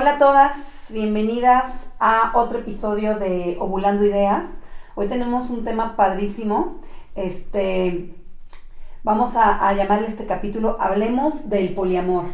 [0.00, 4.58] Hola a todas, bienvenidas a otro episodio de Ovulando Ideas.
[4.94, 6.76] Hoy tenemos un tema padrísimo.
[7.16, 8.14] Este,
[9.02, 12.26] vamos a, llamarle este capítulo Hablemos del poliamor.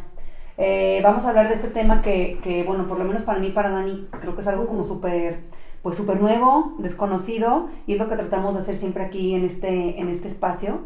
[0.59, 3.49] Eh, vamos a hablar de este tema que, que, bueno, por lo menos para mí,
[3.49, 5.45] para Dani, creo que es algo como súper,
[5.81, 9.99] pues súper nuevo, desconocido, y es lo que tratamos de hacer siempre aquí en este,
[9.99, 10.81] en este espacio.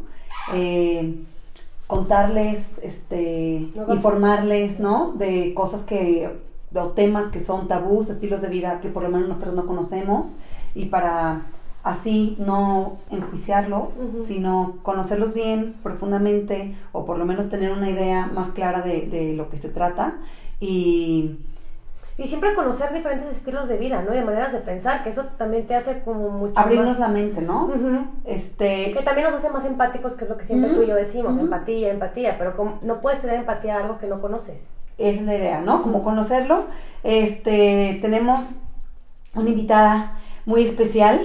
[0.54, 1.24] Eh,
[1.88, 5.10] contarles, este, informarles, ¿no?
[5.14, 9.28] De cosas que o temas que son tabús, estilos de vida que por lo menos
[9.28, 10.26] nosotros no conocemos
[10.74, 11.42] y para
[11.82, 13.94] así no enjuiciarlos,
[14.26, 19.48] sino conocerlos bien, profundamente, o por lo menos tener una idea más clara de, lo
[19.48, 20.16] que se trata
[20.60, 21.38] y...
[22.20, 24.12] Y siempre conocer diferentes estilos de vida, ¿no?
[24.12, 27.40] Y de maneras de pensar, que eso también te hace como mucho Abrirnos la mente,
[27.40, 27.70] ¿no?
[28.24, 28.92] este...
[28.92, 31.38] Que también nos hace más empáticos, que es lo que siempre tú y yo decimos,
[31.38, 35.36] empatía, empatía, pero como, no puedes tener empatía a algo que no conoces es la
[35.36, 35.82] idea, ¿no?
[35.82, 36.66] Como conocerlo.
[37.02, 38.56] Este, tenemos
[39.34, 41.20] una invitada muy especial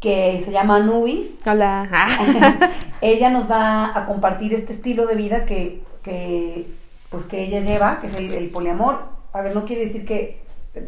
[0.00, 1.38] que se llama Nubis.
[1.44, 1.88] Hola.
[3.00, 6.66] ella nos va a compartir este estilo de vida que, que
[7.10, 9.00] pues que ella lleva, que es el, poliamor.
[9.32, 10.40] A ver, no quiere decir que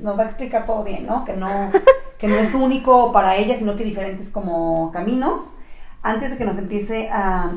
[0.03, 1.25] nos va a explicar todo bien, ¿no?
[1.25, 1.49] Que no,
[2.19, 5.55] que no es único para ella, sino que diferentes como caminos.
[6.03, 7.53] Antes de que nos empiece a,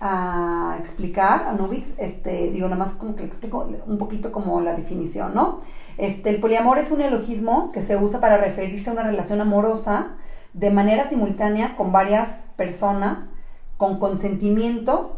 [0.00, 4.60] a explicar, a Nubis, este, digo, nada más como que le explico un poquito como
[4.60, 5.60] la definición, ¿no?
[5.96, 10.16] Este, el poliamor es un elogismo que se usa para referirse a una relación amorosa
[10.52, 13.30] de manera simultánea con varias personas,
[13.78, 15.16] con consentimiento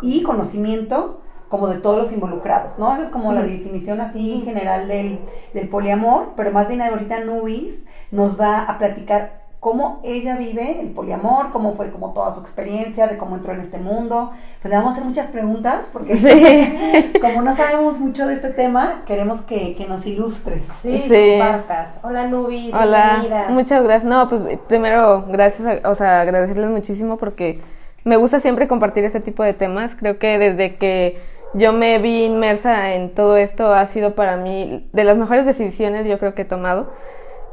[0.00, 2.92] y conocimiento como de todos los involucrados, ¿no?
[2.92, 5.20] Esa es como la definición así general del,
[5.52, 10.90] del poliamor, pero más bien ahorita Nubis nos va a platicar cómo ella vive el
[10.90, 14.30] poliamor, cómo fue como toda su experiencia, de cómo entró en este mundo.
[14.60, 19.04] Pues le vamos a hacer muchas preguntas porque como no sabemos mucho de este tema,
[19.06, 20.66] queremos que, nos ilustres.
[20.82, 20.98] Sí,
[21.38, 21.96] compartas.
[22.02, 24.04] Hola Nubis, Hola, muchas gracias.
[24.04, 27.62] No, pues primero gracias, o sea, agradecerles muchísimo porque
[28.04, 29.94] me gusta siempre compartir este tipo de temas.
[29.94, 31.16] Creo que desde que
[31.54, 36.06] yo me vi inmersa en todo esto ha sido para mí de las mejores decisiones
[36.06, 36.90] yo creo que he tomado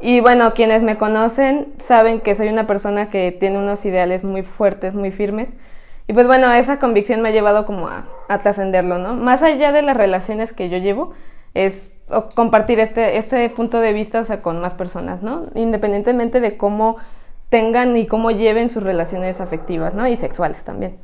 [0.02, 4.42] y bueno, quienes me conocen saben que soy una persona que tiene unos ideales muy
[4.42, 5.54] fuertes, muy firmes.
[6.08, 8.04] Y pues bueno, esa convicción me ha llevado como a,
[8.42, 9.14] trascenderlo, ¿no?
[9.14, 11.12] Más allá de las relaciones que yo llevo,
[11.54, 11.90] es
[12.34, 15.46] compartir este, este punto de vista, o sea, con más personas, ¿no?
[15.54, 16.96] Independientemente de cómo
[17.48, 20.08] tengan y cómo lleven sus relaciones afectivas, ¿no?
[20.08, 20.98] Y sexuales también.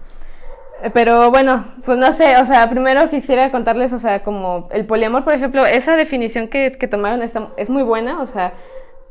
[0.92, 5.22] Pero bueno, pues no sé, o sea, primero quisiera contarles, o sea, como el poliamor,
[5.22, 8.54] por ejemplo, esa definición que, que tomaron está, es muy buena, o sea,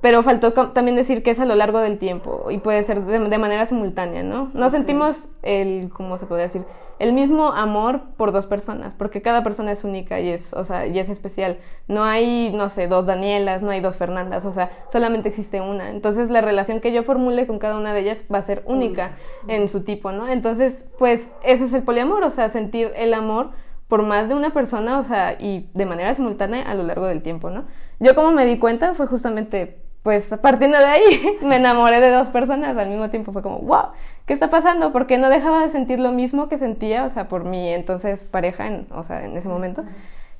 [0.02, 3.38] pero faltó también decir que es a lo largo del tiempo y puede ser de,
[3.38, 4.52] manera simultánea, ¿no?
[4.53, 6.66] No sentimos el, ¿cómo se podría decir?
[7.00, 10.88] El mismo amor por dos personas, porque cada persona es única y es, o sea,
[10.88, 11.59] y es especial.
[11.88, 15.90] No hay, no sé, dos Danielas, no hay dos Fernandas, o sea, solamente existe una.
[15.90, 19.12] Entonces la relación que yo formule con cada una de ellas va a ser única
[19.47, 20.28] en su tipo, ¿no?
[20.28, 23.52] Entonces, pues eso es el poliamor, o sea, sentir el amor
[23.88, 27.22] por más de una persona, o sea, y de manera simultánea a lo largo del
[27.22, 27.66] tiempo, ¿no?
[28.00, 32.29] Yo como me di cuenta fue justamente pues partiendo de ahí me enamoré de dos
[32.29, 33.34] personas al mismo tiempo.
[33.34, 33.88] Fue como, wow,
[34.25, 34.94] ¿qué está pasando?
[34.94, 38.68] Porque no dejaba de sentir lo mismo que sentía, o sea, por mi entonces pareja,
[38.68, 39.84] en, o sea, en ese momento,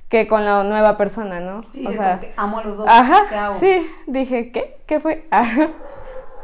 [0.07, 1.63] que con la nueva persona, ¿no?
[1.73, 2.88] Sí, o sea, que amo a los dos.
[2.88, 4.78] Ajá, sí, dije, ¿qué?
[4.85, 5.28] ¿Qué fue?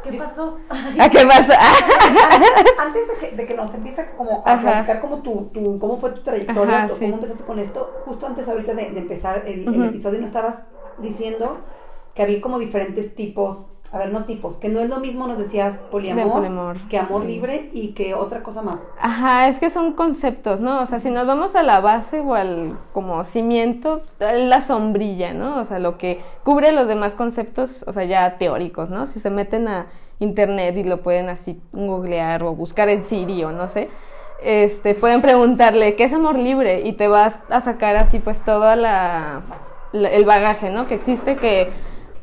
[0.02, 0.58] ¿Qué pasó?
[1.00, 1.52] ¿A qué pasó?
[2.78, 6.10] Antes de que, de que, nos empiece como a platicar como tu, tu, cómo fue
[6.10, 10.26] tu trayectoria, cómo empezaste con esto, justo antes ahorita de, empezar el, el episodio, no
[10.26, 10.64] estabas
[10.98, 11.62] diciendo
[12.14, 15.38] que había como diferentes tipos, a ver, no tipos, que no es lo mismo, nos
[15.38, 18.80] decías, poliamor, que amor libre y que otra cosa más.
[19.00, 20.80] Ajá, es que son conceptos, ¿no?
[20.80, 25.60] O sea, si nos vamos a la base o al como cimiento, la sombrilla, ¿no?
[25.60, 29.06] O sea, lo que cubre los demás conceptos, o sea, ya teóricos, ¿no?
[29.06, 29.86] Si se meten a
[30.18, 33.88] internet y lo pueden así googlear o buscar en Siri o no sé,
[34.42, 38.74] este, pueden preguntarle qué es amor libre y te vas a sacar así pues todo
[38.76, 39.42] la,
[39.92, 40.86] el bagaje, ¿no?
[40.86, 41.70] Que existe que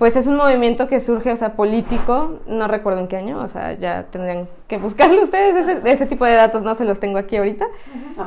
[0.01, 3.47] pues es un movimiento que surge, o sea, político, no recuerdo en qué año, o
[3.47, 7.37] sea, ya tendrían que buscarlo ustedes, ese, tipo de datos no se los tengo aquí
[7.37, 7.67] ahorita,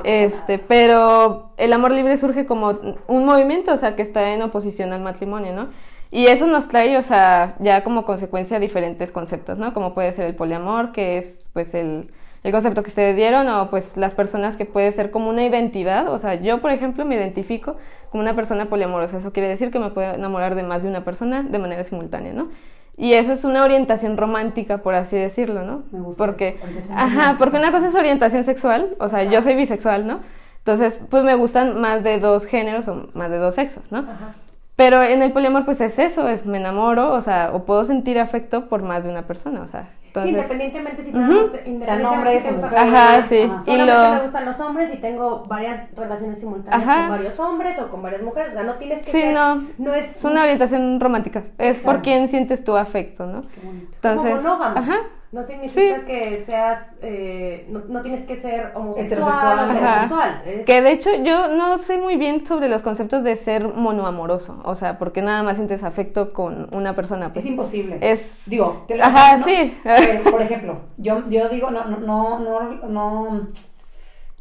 [0.04, 2.78] este, pero el amor libre surge como
[3.08, 5.70] un movimiento, o sea, que está en oposición al matrimonio, ¿no?
[6.12, 9.74] Y eso nos trae, o sea, ya como consecuencia diferentes conceptos, ¿no?
[9.74, 12.12] Como puede ser el poliamor, que es, pues, el
[12.44, 16.08] el concepto que ustedes dieron o pues las personas que puede ser como una identidad.
[16.08, 17.76] O sea, yo por ejemplo me identifico
[18.10, 19.18] como una persona poliamorosa.
[19.18, 22.34] Eso quiere decir que me puedo enamorar de más de una persona de manera simultánea,
[22.34, 22.50] ¿no?
[22.96, 25.82] Y eso es una orientación romántica, por así decirlo, ¿no?
[25.90, 26.60] Me gusta porque,
[26.94, 30.20] ajá, porque una cosa es orientación sexual, o sea, yo soy bisexual, ¿no?
[30.58, 33.98] Entonces, pues me gustan más de dos géneros o más de dos sexos, ¿no?
[33.98, 34.34] Ajá.
[34.76, 38.18] Pero en el poliamor, pues es eso, es me enamoro, o sea, o puedo sentir
[38.18, 39.88] afecto por más de una persona, o sea.
[40.14, 42.72] Entonces, sí, independientemente si tenemos, independientemente hombres si o tenemos-.
[42.78, 43.42] Ajá, sí.
[43.42, 43.60] Ajá.
[43.60, 47.00] Y Solamente lo- me gustan los hombres y tengo varias relaciones simultáneas Ajá.
[47.00, 48.50] con varios hombres o con varias mujeres.
[48.50, 49.34] O sea, no tienes que Sí, ser.
[49.34, 49.64] no.
[49.78, 50.16] No es.
[50.18, 53.40] es una orientación romántica, es por quién sientes tu afecto, ¿no?
[53.42, 53.92] Qué bonito.
[53.92, 54.78] Entonces, como monógamo.
[54.78, 54.96] ajá.
[55.34, 56.04] No significa Sí.
[56.06, 56.98] que seas.
[57.02, 60.42] eh, no, no tienes que ser homosexual Heterosexual.
[60.64, 64.74] Que de hecho yo no sé muy bien sobre los conceptos de ser monoamoroso, o
[64.76, 67.32] sea, porque nada más sientes afecto con una persona.
[67.32, 67.44] Pues.
[67.44, 67.98] Es imposible.
[68.00, 69.44] Es- Digo, te lo Ajá, ¿no?
[69.44, 69.76] sí.
[69.84, 73.48] Ver, por ejemplo, yo, yo digo, no, no, no, no, no,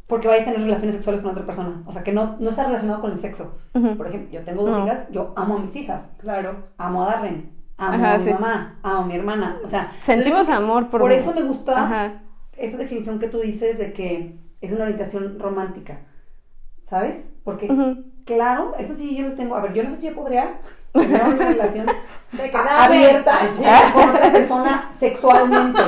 [0.05, 1.81] porque vayas a tener relaciones sexuales con otra persona.
[1.87, 3.55] O sea, que no, no está relacionado con el sexo.
[3.97, 4.85] Por ejemplo, yo tengo dos No.
[4.85, 6.67] hijas, yo amo a mis hijas, Claro.
[6.77, 8.33] amo a Darren, amo Ajá, a mi sí.
[8.33, 9.59] mamá, amo a mi hermana.
[9.63, 12.21] O sea, Sentimos entonces, amor por Por eso me gusta Ajá.
[12.57, 15.99] esa definición que tú dices de que es una orientación romántica.
[16.83, 17.27] ¿Sabes?
[17.43, 17.67] Porque,
[18.25, 19.55] claro, eso sí yo lo tengo.
[19.55, 20.59] A ver, yo no sé si yo podría
[20.93, 21.87] tener una relación
[22.31, 23.39] De abierta
[23.93, 25.81] con otra persona sexualmente.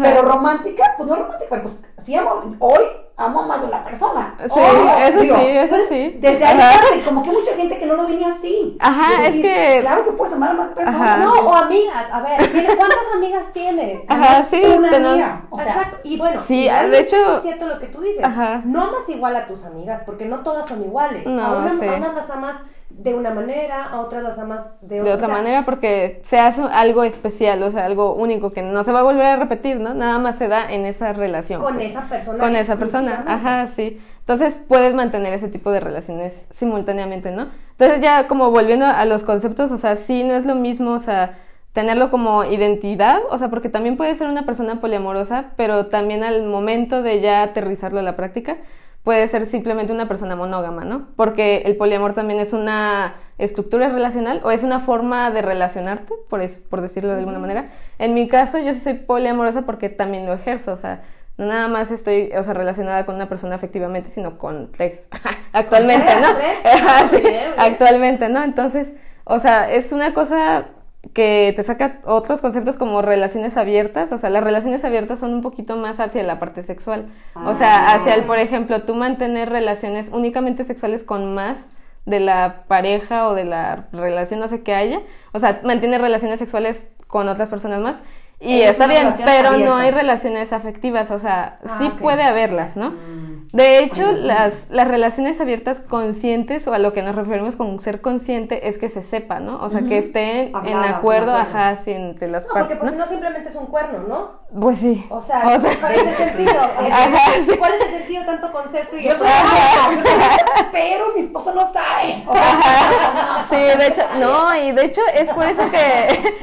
[0.00, 2.80] Pero romántica, pues no romántica, pues sí amo, hoy
[3.16, 4.34] amo a más de una persona.
[4.42, 6.16] Sí, Oh, eso sí, eso entonces, sí.
[6.20, 8.76] Desde ahí parte, como que mucha gente que no lo venía así.
[8.80, 11.00] Ajá, es que- Claro que puedes amar a más personas.
[11.00, 11.16] Ajá.
[11.18, 12.06] No, o amigas.
[12.10, 14.02] A ver, ¿tienes- ¿cuántas amigas tienes?
[14.08, 15.42] Ajá, sí, Una tenemos- amiga.
[15.50, 15.98] O sea, Exacto.
[16.04, 18.24] Y bueno, Sí, de hecho- es cierto lo que tú dices.
[18.24, 18.62] Ajá.
[18.64, 21.26] No amas igual a tus amigas, porque no todas son iguales.
[21.26, 21.86] No, a, una- sí.
[21.86, 22.56] a unas las amas
[22.90, 25.10] de una manera, a otras las amas de otra.
[25.10, 28.60] de otra o sea, manera porque se hace algo especial, o sea, algo único que
[28.62, 29.94] no se va a volver a repetir, ¿no?
[29.94, 31.60] Nada más se da en esa relación.
[31.60, 31.90] Con pues.
[31.90, 32.38] esa persona.
[32.38, 34.00] Con esa persona, ajá, sí.
[34.20, 37.48] Entonces puedes mantener ese tipo de relaciones simultáneamente, ¿no?
[37.72, 41.00] Entonces ya como volviendo a los conceptos, o sea, sí, no es lo mismo, o
[41.00, 41.38] sea,
[41.72, 46.44] tenerlo como identidad, o sea, porque también puede ser una persona poliamorosa, pero también al
[46.44, 48.58] momento de ya aterrizarlo a la práctica,
[49.02, 51.08] puede ser simplemente una persona monógama, ¿no?
[51.16, 56.40] Porque el poliamor también es una estructura relacional o es una forma de relacionarte, por,
[56.42, 57.70] es- por decirlo de alguna manera.
[57.98, 61.02] En mi caso, yo sí soy poliamorosa porque también lo ejerzo, o sea,
[61.38, 65.08] no nada más estoy, o sea, relacionada con una persona afectivamente, sino con tres,
[65.52, 66.12] actualmente.
[66.20, 66.28] ¿no?
[66.36, 66.58] ¿Tres?
[66.82, 67.42] Ajá, sí, Bien, bien.
[67.58, 68.42] actualmente, ¿no?
[68.44, 68.88] Entonces,
[69.24, 70.66] o sea, es una cosa
[71.14, 75.42] que te saca otros conceptos como relaciones abiertas, o sea, las relaciones abiertas son un
[75.42, 77.94] poquito más hacia la parte sexual, o sea, Ah.
[77.94, 81.70] hacia el, por ejemplo, tú mantener relaciones únicamente sexuales con más
[82.04, 85.00] de la pareja o de la relación, no sé qué haya,
[85.32, 87.96] o sea, mantiene relaciones sexuales con otras personas más.
[88.44, 92.76] Y Es está bien, pero no hay relaciones afectivas, o sea, Ah, sí puede haberlas,
[92.76, 92.90] ¿no?
[92.90, 93.32] Mm.
[93.52, 98.00] De hecho, las, las relaciones abiertas conscientes o a lo que nos referimos con ser
[98.00, 99.58] consciente es que se sepa, ¿no?
[99.60, 102.78] O sea, que estén en Habladas, en acuerdo, ajá, sí, entre las No, porque partes,
[102.78, 103.02] pues si ¿no?
[103.04, 104.42] no simplemente es un cuerno, ¿no?
[104.58, 105.06] Pues sí.
[105.10, 106.50] O sea, O sea- ¿cuál es el sentido?
[106.90, 107.56] Ajá, sí.
[107.58, 108.96] ¿Cuál es el sentido de tanto concepto?
[108.96, 109.94] Y Yo soy Ajá.
[109.94, 112.22] yo soy abierta, pero mi esposo no sabe.
[112.26, 116.34] O sea, Sí, de hecho, no, y de hecho es por eso que...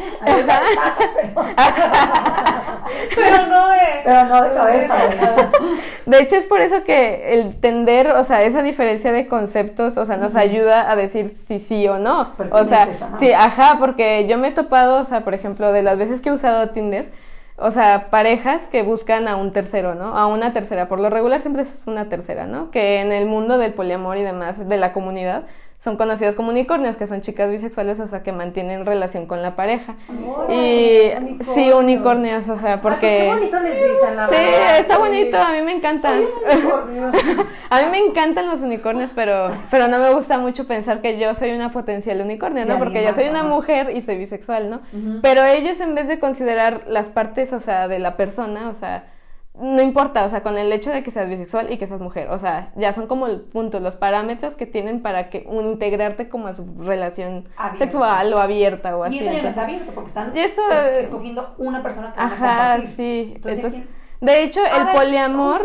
[0.47, 0.61] Va,
[3.15, 3.79] pero, no de...
[4.03, 4.95] pero no de cabeza.
[6.05, 10.05] De hecho, es por eso que el tender, o sea, esa diferencia de conceptos, o
[10.05, 12.33] sea, nos ayuda a decir si sí o no.
[12.51, 13.17] O sea, ajá.
[13.19, 16.29] sí, ajá, porque yo me he topado, o sea, por ejemplo, de las veces que
[16.29, 17.11] he usado Tinder,
[17.57, 20.17] o sea, parejas que buscan a un tercero, ¿no?
[20.17, 20.87] A una tercera.
[20.87, 22.71] Por lo regular siempre es una tercera, ¿no?
[22.71, 25.43] Que en el mundo del poliamor y demás, de la comunidad,
[25.79, 29.55] son conocidas como unicornios, que son chicas bisexuales, o sea, que mantienen relación con la
[29.55, 29.95] pareja.
[30.27, 31.75] Órale, Y sí, unicornios.
[31.79, 33.07] unicornios, o sea, Ay, pues porque...
[33.07, 34.79] qué bonito les dicen, la Sí, verdad.
[34.79, 36.11] está bonito, a mí me encanta.
[37.69, 41.33] A mí me encantan los unicornios, pero, pero no me gusta mucho pensar que yo
[41.35, 42.77] soy una potencial unicornio, ¿no?
[42.79, 44.81] Porque yo soy una mujer y soy bisexual, ¿no?
[45.21, 49.05] Pero ellos en vez de considerar las partes, o sea, de la persona, o sea,
[49.61, 52.29] no importa, o sea, con el hecho de que seas bisexual y que seas mujer,
[52.29, 56.29] o sea, ya son como el punto, los parámetros que tienen para que un, integrarte
[56.29, 57.77] como a su relación Abierta.
[57.79, 59.15] sexual o abierta o así.
[59.15, 62.77] Y eso ya no está abierto porque están eso, es- escogiendo una persona que Ajá,
[62.95, 63.33] sí.
[63.35, 65.61] Entonces, Entonces, ¿quién- de hecho, el ver, poliamor,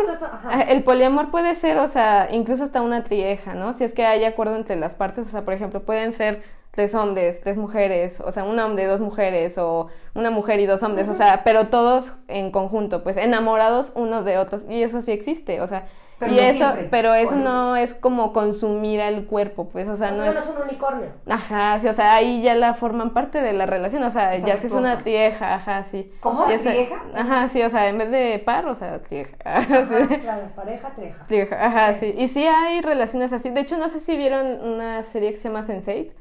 [0.69, 3.73] el poliamor puede ser, o sea, incluso hasta una trieja, ¿no?
[3.73, 6.41] Si es que hay acuerdo entre las partes, o sea, por ejemplo, pueden ser
[6.75, 10.83] tres hombres, tres mujeres, o sea, un hombre, dos mujeres, o una mujer y dos
[10.83, 15.11] hombres, o sea, pero todos en conjunto, pues enamorados unos de otros, y eso sí
[15.13, 15.87] existe, o sea,
[16.19, 16.87] Pero y no eso, siempre.
[16.91, 20.45] pero eso no es como consumir al cuerpo, pues, o sea, Eso no no es...
[20.45, 21.09] es un unicornio.
[21.29, 24.47] Ajá, sí, o sea, ahí ya la forman parte de la relación, o sea, Esa
[24.47, 25.03] ya si es una cosa.
[25.03, 26.09] trieja, ajá, sí.
[26.21, 26.47] ¿Cómo?
[26.47, 27.01] Sé- ¿Trieja?
[27.15, 29.35] Ajá, sí, o sea, en vez de par, o sea, trieja.
[29.45, 30.17] Ajá, Sí.
[30.19, 31.25] claro, pareja, treja.
[31.27, 32.15] Trieja, ajá, sí.
[32.17, 33.49] Y sí hay relaciones así.
[33.49, 36.11] De hecho, no sé si vieron una serie que se llama Sense8.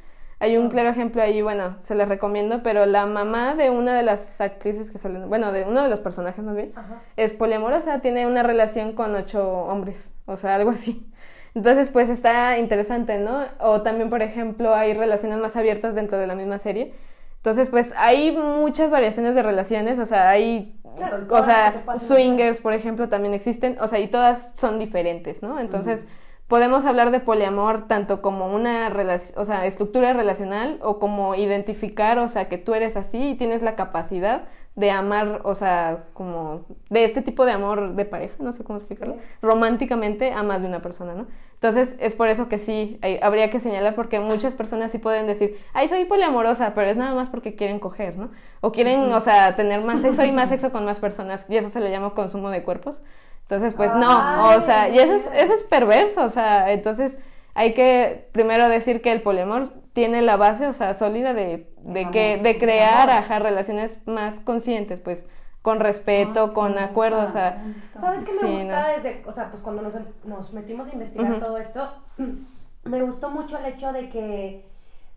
[0.45, 4.03] Hay un claro ejemplo ahí, bueno, se les recomiendo, pero la mamá de una de
[4.03, 7.01] las actrices que salen, bueno, de uno de los personajes más bien, Ajá.
[7.17, 11.11] es poliamorosa, tiene una relación con ocho hombres, o sea, algo así.
[11.55, 13.43] Entonces, pues está interesante, ¿no?
[13.59, 16.93] O también, por ejemplo, hay relaciones más abiertas dentro de la misma serie.
[17.37, 22.75] Entonces, pues hay muchas variaciones de relaciones, o sea, hay, Claro, o sea, swingers, por
[22.75, 25.59] ejemplo, también existen, o sea, y todas son diferentes, ¿no?
[25.59, 26.07] Entonces,
[26.49, 32.19] podemos hablar de poliamor tanto como una relación, o sea, estructura relacional o como identificar,
[32.19, 34.45] o sea, que tú eres así y tienes la capacidad
[34.77, 38.79] de amar, o sea, como de este tipo de amor de pareja, no sé cómo
[38.79, 39.21] explicarlo, Sí.
[39.41, 41.29] románticamente a más de una persona, ¿no?
[41.55, 45.29] Entonces, es por eso que sí, hay- habría que señalar porque muchas personas sí pueden
[45.29, 48.31] decir, ay, soy poliamorosa, pero es nada más porque quieren coger, ¿no?
[48.61, 51.71] O quieren, o sea, tener más sexo y más sexo con más personas, y eso
[51.71, 53.01] se le llama consumo de cuerpos.
[53.45, 57.19] Entonces, pues no, Ay, o sea, y eso es, eso es perverso, o sea, entonces
[57.55, 62.11] hay que primero decir que el poliamor tiene la base, o sea, sólida de, de
[62.11, 65.27] que, de crear, ajá, relaciones más conscientes, pues,
[65.63, 67.63] con respeto, Ah, con me acuerdo, o sea.
[67.99, 68.89] ¿Sabes qué me Sí, gusta no.
[68.97, 71.91] desde, o sea, pues cuando nos, nos metimos a investigar todo esto,
[72.85, 74.67] me gustó mucho el hecho de que,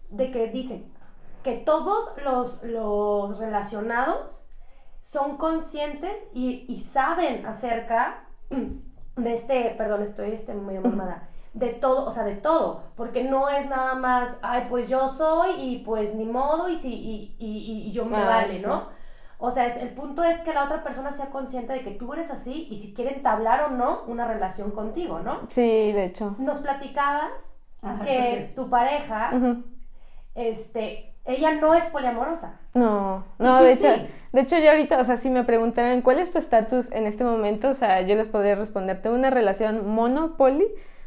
[0.10, 0.86] de que dicen
[1.43, 4.47] que todos los, los relacionados
[5.10, 8.26] son conscientes y, y saben acerca
[9.16, 13.48] de este, perdón, estoy este, medio mamada, de todo, o sea, de todo, porque no
[13.48, 17.88] es nada más, ay, pues yo soy y pues ni modo y, si, y, y,
[17.88, 18.66] y yo me Ah, vale, sí.
[18.66, 18.90] ¿no?
[19.40, 22.12] O sea, es, el punto es que la otra persona sea consciente de que tú
[22.14, 25.42] eres así y si quiere entablar o no una relación contigo, ¿no?
[25.50, 26.36] sí, de hecho.
[26.38, 29.32] Nos platicabas Ajá, que tu pareja,
[30.36, 32.60] este, ella no es poliamorosa.
[32.74, 33.88] No, ¿Y no, de hecho,
[34.31, 37.24] de hecho yo ahorita, o sea, si me preguntaran cuál es tu estatus en este
[37.24, 40.65] momento, o sea, yo les podría responder, tengo una relación monopoli,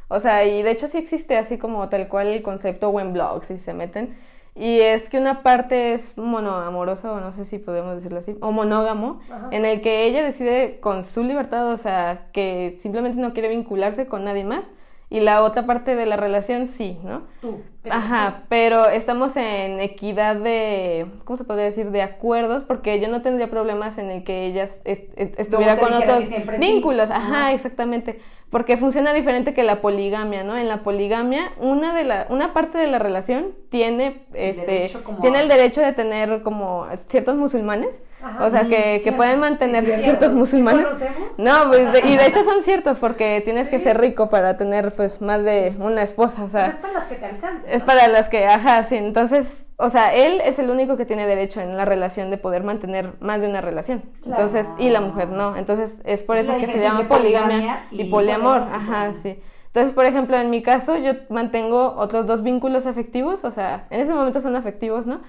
[0.09, 3.13] o sea, y de hecho sí existe así como tal cual el concepto o en
[3.13, 4.17] blogs si se meten,
[4.55, 8.51] y es que una parte es monoamorosa, o no sé si podemos decirlo así, o
[8.51, 9.49] monógamo, Ajá.
[9.53, 14.07] en el que ella decide con su libertad, o sea, que simplemente no quiere vincularse
[14.07, 14.67] con nadie más,
[15.09, 17.23] y la otra parte de la relación sí, ¿no?
[17.41, 17.61] Tú.
[17.89, 21.91] Ajá, pero estamos en equidad de, ¿cómo se podría decir?
[21.91, 25.93] De acuerdos, porque yo no tendría problemas en el que ella est- est- estuviera con
[25.95, 26.35] otros sí.
[26.59, 27.11] vínculos.
[27.11, 27.53] Ajá, Ajá.
[27.53, 28.21] exactamente.
[28.51, 30.57] Porque funciona diferente que la poligamia, ¿no?
[30.59, 35.39] En la poligamia, una de la, una parte de la relación tiene, este, como tiene
[35.39, 38.03] a- el derecho de tener como ciertos musulmanes.
[38.23, 38.45] Ajá.
[38.45, 40.05] O sea, que, Mm, que pueden mantener ciertos.
[40.05, 40.85] ciertos musulmanes.
[40.85, 41.39] ¿Conocemos?
[41.39, 44.93] No, pues, de- y de hecho son ciertos, porque tienes que ser rico para tener,
[44.93, 46.65] pues, más de una esposa, o sea.
[46.65, 47.70] Pues es para las que te alcanzan.
[47.71, 48.97] Es para las que, ajá, sí.
[48.97, 52.63] Entonces, o sea, él es el único que tiene derecho en la relación de poder
[52.65, 54.01] mantener más de una relación.
[54.23, 54.43] Claro.
[54.43, 55.57] Entonces, y la mujer no.
[55.57, 58.61] Entonces, es por Es eso la que se llama poligamia poligamia y, y poliamor.
[58.65, 58.75] poliamor.
[58.75, 59.39] Ajá, sí.
[59.67, 64.01] Entonces, por ejemplo, en mi caso, yo mantengo otros dos vínculos afectivos, o sea, en
[64.01, 65.21] ese momento son afectivos, ¿no?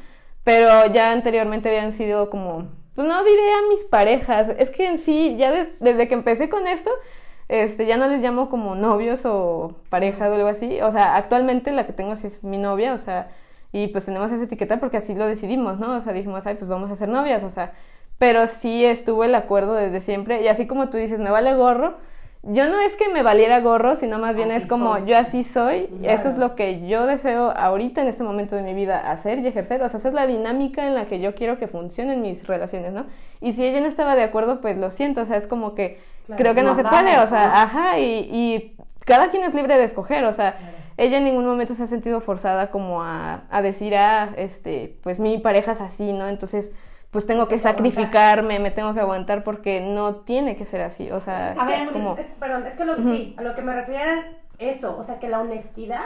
[0.43, 4.97] Pero ya anteriormente habían sido como, pues no diré a mis parejas, es que en
[4.97, 6.89] sí, ya des- desde que empecé con esto,
[7.51, 10.81] este, ya no les llamo como novios o parejas o algo así.
[10.81, 13.29] O sea, actualmente la que tengo es mi novia, o sea,
[13.73, 15.97] y pues tenemos esa etiqueta porque así lo decidimos, ¿no?
[15.97, 17.73] O sea, dijimos, ay, pues vamos a ser novias, o sea,
[18.17, 20.41] pero sí estuvo el acuerdo desde siempre.
[20.41, 21.97] Y así como tú dices, me vale gorro.
[22.43, 25.05] Yo no es que me valiera gorro, sino más bien Así es como soy.
[25.05, 26.19] yo así soy, Claro.
[26.19, 29.47] eso es lo que yo deseo ahorita en este momento de mi vida hacer y
[29.47, 32.47] ejercer, o sea, esa es la dinámica en la que yo quiero que funcionen mis
[32.47, 33.05] relaciones, ¿no?
[33.41, 35.99] Y si ella no estaba de acuerdo, pues lo siento, o sea, es como que
[36.25, 36.41] Claro.
[36.41, 37.53] creo que no se puede, o sea, ¿no?
[37.53, 40.55] ajá, y, y cada quien es libre de escoger, o sea,
[40.97, 45.19] ella en ningún momento se ha sentido forzada como a, a decir, ah, este, pues
[45.19, 46.27] mi pareja es así, ¿no?
[46.27, 46.71] Entonces,
[47.11, 47.73] pues tengo que aguantar.
[47.73, 51.81] sacrificarme, me tengo que aguantar porque no tiene que ser así, o sea, A ver,
[51.81, 52.15] es como...
[52.17, 55.19] Es- perdón, es que lo, sí, a lo que me refería era eso, o sea,
[55.19, 56.05] que la honestidad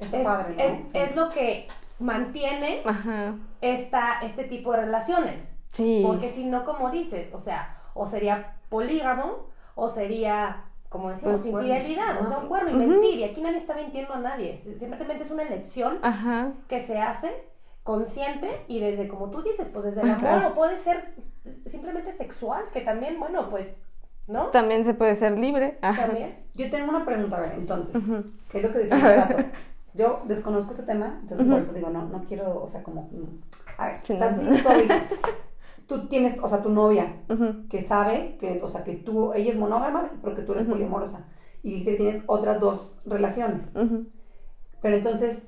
[0.00, 0.62] es, padre, ¿no?
[0.62, 0.98] es, Sí.
[0.98, 1.68] es lo que
[2.00, 5.56] mantiene Ajá, esta, este tipo de relaciones.
[5.72, 6.02] sí.
[6.04, 11.46] Porque si no, como dices, o sea, o sería polígamo, o sería, como decimos, Pues,
[11.66, 13.18] infidelidad, o sea, un cuerno y mentir.
[13.20, 14.54] Y aquí nadie está mintiendo a nadie.
[14.54, 17.44] Simplemente es una elección Ajá, que se hace
[17.84, 20.98] consciente y desde, como tú dices, pues desde el amor, o puede ser
[21.66, 23.76] simplemente sexual, que también, bueno, pues,
[24.26, 24.46] ¿no?
[24.46, 25.78] también se puede ser libre.
[25.80, 26.44] También.
[26.54, 28.02] Yo tengo una pregunta, a ver, entonces.
[28.50, 29.36] ¿qué es lo que decía hace rato?
[29.92, 33.08] Yo desconozco este tema, entonces por eso digo, no, no quiero, o sea, como,
[33.78, 34.70] a ver, estás diciendo
[35.86, 37.22] tú tienes, o sea, tu novia,
[37.68, 41.26] que sabe que, o sea, que tú, ella es monógama, pero que tú eres poliamorosa,
[41.62, 43.72] y dice que tienes otras dos relaciones,
[44.80, 45.46] pero entonces,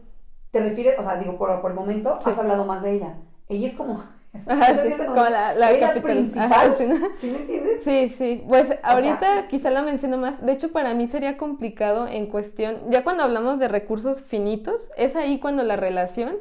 [0.56, 2.30] te refieres, o sea, digo, por, por el momento, Sí.
[2.30, 3.14] has hablado más de ella,
[3.48, 4.02] ella es como,
[4.46, 6.12] Ajá, sí, como la- la ella capitana.
[6.14, 6.96] principal, Ajá, sí, ¿no?
[7.18, 7.82] ¿sí me entiendes?
[7.84, 8.44] Sí, sí.
[8.48, 10.44] Pues ahorita sea- quizá la menciono más.
[10.44, 15.14] De hecho, para mí sería complicado en cuestión, ya cuando hablamos de recursos finitos, es
[15.16, 16.36] ahí cuando la relación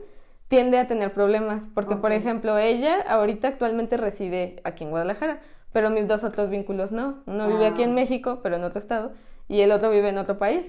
[0.47, 1.67] tiende a tener problemas.
[1.73, 5.39] Porque, por ejemplo, ella ahorita actualmente reside aquí en Guadalajara,
[5.73, 7.23] pero mis dos otros vínculos no.
[7.27, 7.69] Uno vive Ah.
[7.69, 9.11] aquí en México, pero en otro estado,
[9.47, 10.65] y el otro vive en otro país.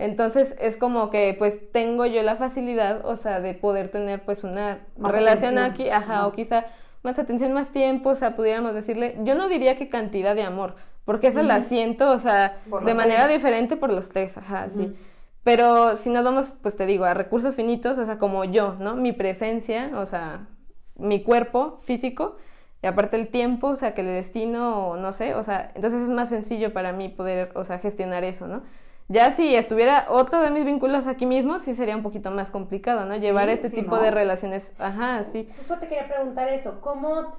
[0.00, 4.44] Entonces es como que pues tengo yo la facilidad, o sea, de poder tener pues
[4.44, 5.58] una Más relación atención.
[5.58, 6.66] aquí, ajá, o quizá
[7.02, 10.76] más atención, más tiempo, o sea, pudiéramos decirle, yo no diría que cantidad de amor,
[11.04, 13.36] porque esa la siento, o sea, Por de manera tres.
[13.36, 14.94] diferente por los tres, ajá, sí.
[15.42, 18.94] Pero si nos vamos, pues te digo, a recursos finitos, o sea, como yo, ¿no?
[18.96, 20.48] Mi presencia, o sea,
[20.96, 22.36] mi cuerpo físico,
[22.82, 26.02] y aparte el tiempo, o sea, que le destino, o no sé, o sea, entonces
[26.02, 28.62] es más sencillo para mí poder, o sea, gestionar eso, ¿no?
[29.10, 33.06] Ya si estuviera otro de mis vínculos aquí mismo, sí sería un poquito más complicado,
[33.06, 33.16] ¿no?
[33.16, 34.02] Llevar Sí, este sí, tipo ¿no?
[34.02, 35.50] de relaciones, ajá, sí.
[35.56, 37.36] Justo te quería preguntar eso, ¿cómo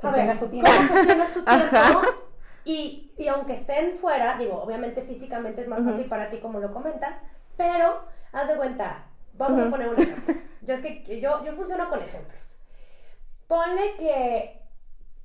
[0.00, 0.70] Gestionas tu tiempo.
[0.70, 1.76] ¿Cómo gestionas tu tiempo?
[1.76, 2.02] Ajá.
[2.64, 6.72] Y, y aunque estén fuera, digo, obviamente físicamente es más fácil para ti como lo
[6.72, 7.16] comentas,
[7.58, 10.34] pero haz de cuenta, vamos a poner un ejemplo.
[10.62, 12.56] Yo es que yo, yo funciono con ejemplos.
[13.48, 14.59] Ponle que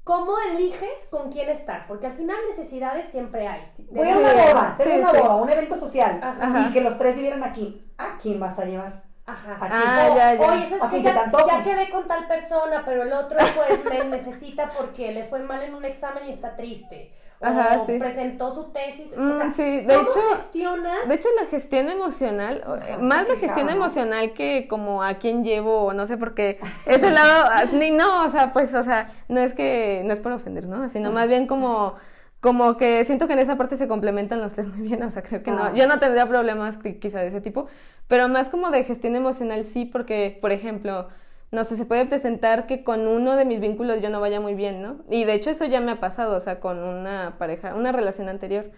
[0.06, 1.86] ¿cómo eliges con quién estar?
[1.88, 3.70] Porque al final necesidades siempre hay.
[3.92, 5.18] Voy a una boda, Sí, una sí.
[5.18, 6.68] boda, un evento social, Ajá.
[6.70, 7.86] y que los tres vivieran aquí.
[7.98, 9.04] ¿A quién vas a llevar?
[9.26, 9.58] Ajá.
[9.60, 9.74] Aquí.
[9.76, 10.52] Ah, O, ya, ya.
[10.54, 15.12] Oye, te Ya, ya quedé con tal persona, pero el otro pues me necesita porque
[15.12, 17.12] le fue mal en un examen y está triste.
[17.42, 18.00] O Ajá, sí.
[18.00, 19.14] presentó su tesis.
[19.18, 21.08] Mm, o sea, sí, de ¿cómo hecho- gestionas?
[21.08, 25.44] De hecho, la gestión emocional, o- Ajá, más la gestión emocional que como a quién
[25.44, 29.42] llevo, o no sé, porque ese lado, ni no, o sea, pues, o sea, no
[29.42, 30.88] es que, no es por ofender, ¿no?
[30.90, 31.94] Sino más bien como,
[32.40, 35.22] como que siento que en esa parte se complementan los tres muy bien, o sea,
[35.22, 35.72] creo que Ah.
[35.72, 37.68] no, yo no tendría problemas qui- quizá de ese tipo,
[38.08, 41.10] pero más como de gestión emocional sí, porque, por ejemplo,
[41.52, 44.56] no sé, se puede presentar que con uno de mis vínculos yo no vaya muy
[44.56, 44.98] bien, ¿no?
[45.10, 48.30] Y de hecho eso ya me ha pasado, o sea, con una pareja, una relación
[48.30, 48.72] anterior,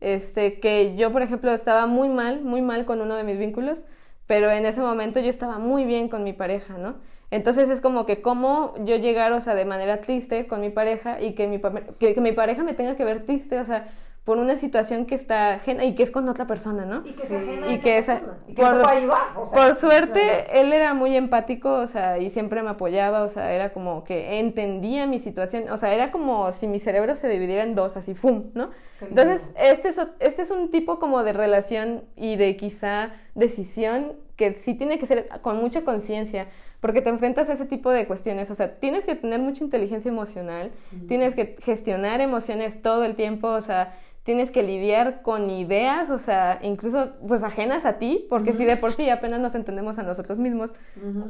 [0.00, 3.84] este, que yo, por ejemplo, estaba muy mal, muy mal con uno de mis vínculos,
[4.26, 6.96] pero en ese momento yo estaba muy bien con mi pareja, ¿no?
[7.30, 11.20] Entonces es como que cómo yo llegar, o sea, de manera triste con mi pareja
[11.20, 11.60] y que mi,
[11.98, 13.92] que, que mi pareja me tenga que ver triste, o sea,
[14.30, 17.02] por una situación que está ajena y que es con otra persona, ¿no?
[17.04, 18.22] y que se ajena y que esa-.
[18.46, 19.18] ¿Y que no puede ayudar?
[19.34, 23.28] O sea, por suerte, él era muy empático, o sea, y siempre me apoyaba, o
[23.28, 27.28] sea, era como que entendía mi situación, o sea, era como si mi cerebro se
[27.28, 28.52] dividiera en dos, así, ¡fum!
[28.54, 28.70] ¿no?
[29.00, 34.54] Entonces, este es, este es un tipo como de relación y de quizá decisión que
[34.54, 36.46] sí tiene que ser con mucha conciencia,
[36.80, 40.08] porque te enfrentas a ese tipo de cuestiones, o sea, tienes que tener mucha inteligencia
[40.08, 40.70] emocional,
[41.08, 46.18] tienes que gestionar emociones todo el tiempo, o sea, tienes que lidiar con ideas, o
[46.18, 50.02] sea, incluso pues ajenas a ti, porque si de por sí apenas nos entendemos a
[50.02, 50.70] nosotros mismos,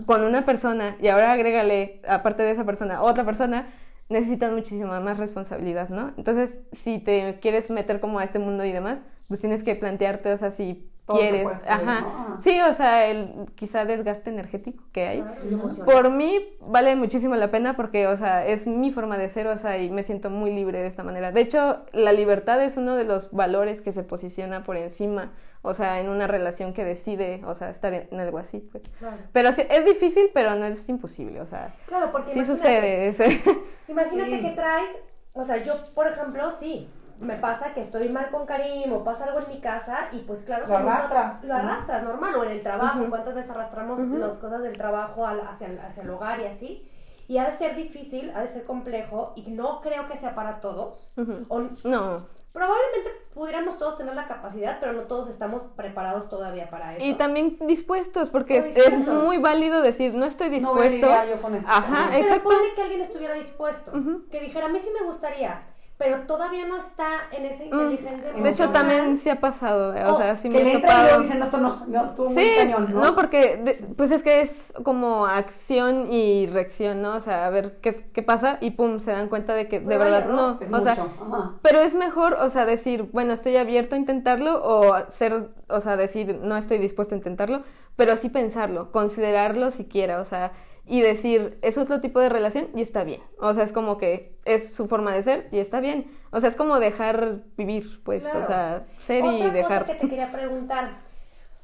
[0.07, 3.68] con una persona y ahora agrégale, aparte de esa persona, otra persona,
[4.09, 6.12] necesitas muchísima más responsabilidad, ¿no?
[6.16, 8.98] Entonces, si te quieres meter como a este mundo y demás,
[9.29, 12.42] pues tienes que plantearte, o sea, si quieres, ajá, ¿no?
[12.42, 15.25] sí, o sea, el quizá desgaste energético que hay.
[15.51, 15.92] Emocional.
[15.92, 19.57] Por mí vale muchísimo la pena porque, o sea, es mi forma de ser, o
[19.59, 21.33] sea, y me siento muy libre de esta manera.
[21.33, 25.75] De hecho, la libertad es uno de los valores que se posiciona por encima, o
[25.75, 28.88] sea, en una relación que decide, o sea, estar en, algo así, pues.
[28.99, 29.18] Claro.
[29.33, 33.07] Pero sí, es difícil, pero no es imposible, o sea, Claro, porque sí sucede.
[33.09, 33.40] ese-
[33.88, 34.40] Imagínate Sí.
[34.40, 34.90] que traes,
[35.33, 36.88] o sea, yo, por ejemplo, sí,
[37.20, 40.42] me pasa que estoy mal con Karim o pasa algo en mi casa y pues
[40.42, 41.44] claro Lo arrastras.
[41.44, 43.11] lo arrastras, normal, o en el trabajo, Ujú.
[43.11, 46.87] cuántas veces arrastramos las cosas del trabajo al- hacia, el, hacia el hogar y así.
[47.28, 50.61] Y ha de ser difícil, ha de ser complejo y no creo que sea para
[50.61, 51.12] todos.
[51.16, 51.44] Ujú.
[51.48, 52.26] O- No.
[52.52, 57.04] probablemente pudiéramos todos tener la capacidad, pero no todos estamos preparados todavía para eso.
[57.06, 59.22] Y también dispuestos, porque O es, es dispuestos.
[59.24, 61.24] muy válido decir, no estoy No voy a dispuesto.
[61.37, 61.70] yo con esto.
[61.70, 62.50] Ajá, Pero exacto.
[62.74, 63.92] Que alguien estuviera dispuesto,
[64.33, 65.62] que dijera, a mí sí me gustaría,
[66.00, 70.02] pero todavía no está en esa inteligencia Mm, De hecho, también sí ha pasado, eh,
[70.04, 72.06] o Oh, sea, sí que me le he entra y dicen, no, esto no, no,
[72.06, 73.00] estuvo muy Sí, cañón, ¿no?
[73.02, 77.12] no, porque de- pues es que es como acción y reacción, ¿no?
[77.16, 79.84] O sea, a ver qué, qué pasa y pum, se dan cuenta de que de
[79.86, 80.58] Prueba y verdad no.
[80.60, 81.54] Es o mucho, sea, ajá.
[81.62, 85.96] pero es mejor, o sea, decir, bueno, estoy abierto a intentarlo o ser, o sea,
[85.96, 87.62] decir, no estoy dispuesto a intentarlo,
[87.96, 90.52] pero sí pensarlo, considerarlo siquiera, o sea,
[90.90, 93.22] y decir, es otro tipo de relación y está bien.
[93.38, 96.11] O sea, es como que es su forma de ser y está bien.
[96.33, 98.40] O sea, es como dejar vivir, pues, Claro.
[98.40, 99.83] o sea, ser y Otra dejar.
[99.83, 100.98] cosa que te quería preguntar,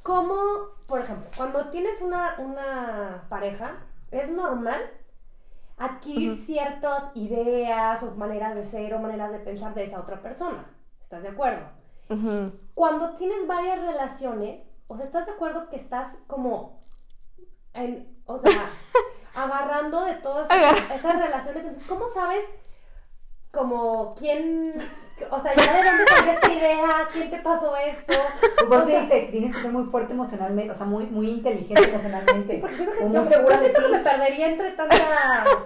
[0.05, 0.37] ¿cómo,
[0.87, 4.81] por ejemplo, cuando tienes una, una pareja, es normal
[5.77, 10.67] adquirir ciertas ideas o maneras de ser o maneras de pensar de esa otra persona?
[11.01, 11.67] ¿Estás de acuerdo?
[12.75, 16.81] Cuando tienes varias relaciones, o sea, ¿estás de acuerdo que estás como
[17.75, 18.53] en, o sea,
[19.37, 20.49] agarrando de todas
[20.95, 21.63] esas, relaciones?
[21.63, 22.43] Entonces, ¿cómo sabes
[23.53, 24.75] como quién,
[25.31, 28.13] o sea, ya de dónde salió esta idea, quién te pasó esto?
[28.57, 31.31] Pues vos O sea, dices, tienes que ser muy fuerte emocionalmente, o sea, muy, muy
[31.31, 32.55] inteligente emocionalmente.
[32.55, 34.97] Sí, porque siento que yo, de siento que me perdería entre tanta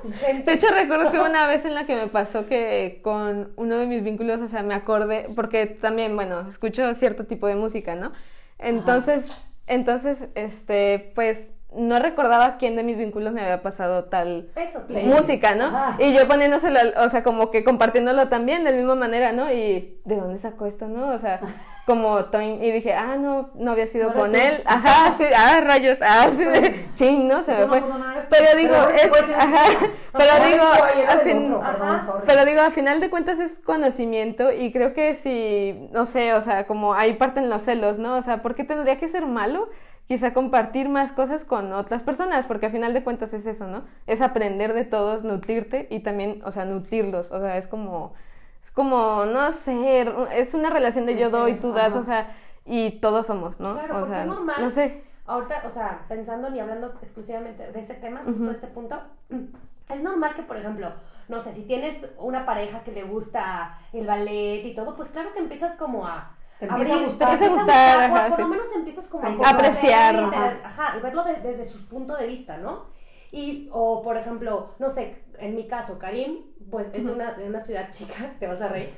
[0.02, 0.52] De gente.
[0.52, 4.02] hecho, recuerdo que una vez en la que me pasó que con uno de mis
[4.02, 8.12] vínculos, o sea, me acordé, porque también, bueno, escucho cierto tipo de música, ¿no?
[8.58, 9.24] Entonces,
[9.66, 15.54] entonces, este, pues no recordaba quién de mis vínculos me había pasado tal Eso, música,
[15.54, 15.66] ¿no?
[15.66, 15.96] Ajá.
[16.02, 19.52] Y yo poniéndoselo, o sea, como que compartiéndolo también de la misma manera, ¿no?
[19.52, 21.08] Y ¿de dónde sacó esto, no?
[21.10, 21.40] O sea,
[21.86, 22.18] como
[22.60, 24.36] y dije, ah, no, no había sido No con tú.
[24.36, 27.42] él, ajá, sí, ah, rayos, ah, sí, de ching, ¿no?
[27.44, 27.80] Se me No, fue.
[27.80, 28.36] no, no eres tú.
[28.36, 29.32] Pero digo, es, así.
[29.32, 29.64] ajá,
[30.12, 30.64] pero digo,
[31.08, 32.22] al fin- Ajá.
[32.26, 36.40] pero digo, a final de cuentas es conocimiento y creo que si, no sé, o
[36.40, 38.16] sea, como ahí parten los celos, ¿no?
[38.16, 39.68] O sea, ¿por qué tendría que ser malo?
[40.10, 43.84] Quizá compartir más cosas con otras personas, porque a final de cuentas es eso, ¿no?
[44.08, 48.12] Es aprender de todos, nutrirte y también, o sea, nutrirlos, o sea, es como,
[48.60, 51.98] es como, no sé, es una relación de yo doy, tú das, ajá.
[52.00, 53.74] o sea, y todos somos, ¿no?
[53.74, 54.56] Claro, o sea, es normal.
[54.58, 55.04] no sé.
[55.26, 59.00] Ahorita, o sea, pensando y hablando exclusivamente de ese tema, justo de este punto,
[59.90, 60.92] es normal que, por ejemplo,
[61.28, 65.32] no sé, si tienes una pareja que le gusta el ballet y todo, pues claro
[65.32, 66.36] que empiezas como a...
[66.60, 67.30] Te empieza a gustar.
[67.30, 68.42] te Te empieza a gustar, ajá, por sí.
[68.42, 70.56] lo menos empiezas como a apreciar, y te- ajá.
[70.64, 72.84] ajá, y verlo de- desde su punto de vista, ¿no?
[73.32, 77.60] Y, o por ejemplo, no sé, en mi caso, Karim, pues es una, de una
[77.60, 78.88] ciudad chica, te vas a reír.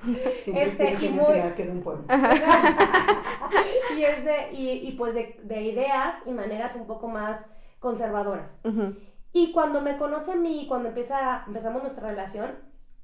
[0.42, 2.04] Siempre Este, y muy- mencionar que es un pueblo.
[3.96, 7.46] y, es de, y, y pues de, de ideas y maneras un poco más
[7.78, 8.58] conservadoras.
[9.32, 12.50] Y cuando me conoce a mí, cuando empieza, empezamos nuestra relación,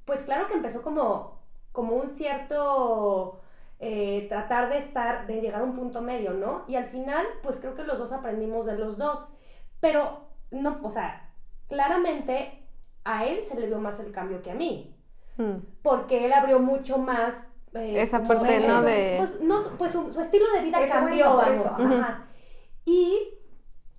[0.04, 1.38] pues claro que empezó como,
[1.72, 3.37] como un cierto
[3.80, 6.64] eh, tratar de estar, de llegar a un punto medio, ¿no?
[6.66, 9.28] Y al final, pues creo que los dos aprendimos de los dos.
[9.80, 11.32] Pero, no, o sea,
[11.68, 12.66] claramente
[13.04, 14.94] a él se le vio más el cambio que a mí
[15.36, 15.58] Mm.
[15.82, 18.82] porque él abrió mucho más eh, Esa parte, ¿no?
[18.82, 22.26] de- pues, no, pues su, su estilo de vida Eso, cambió vamos eso, ajá.
[22.84, 23.16] y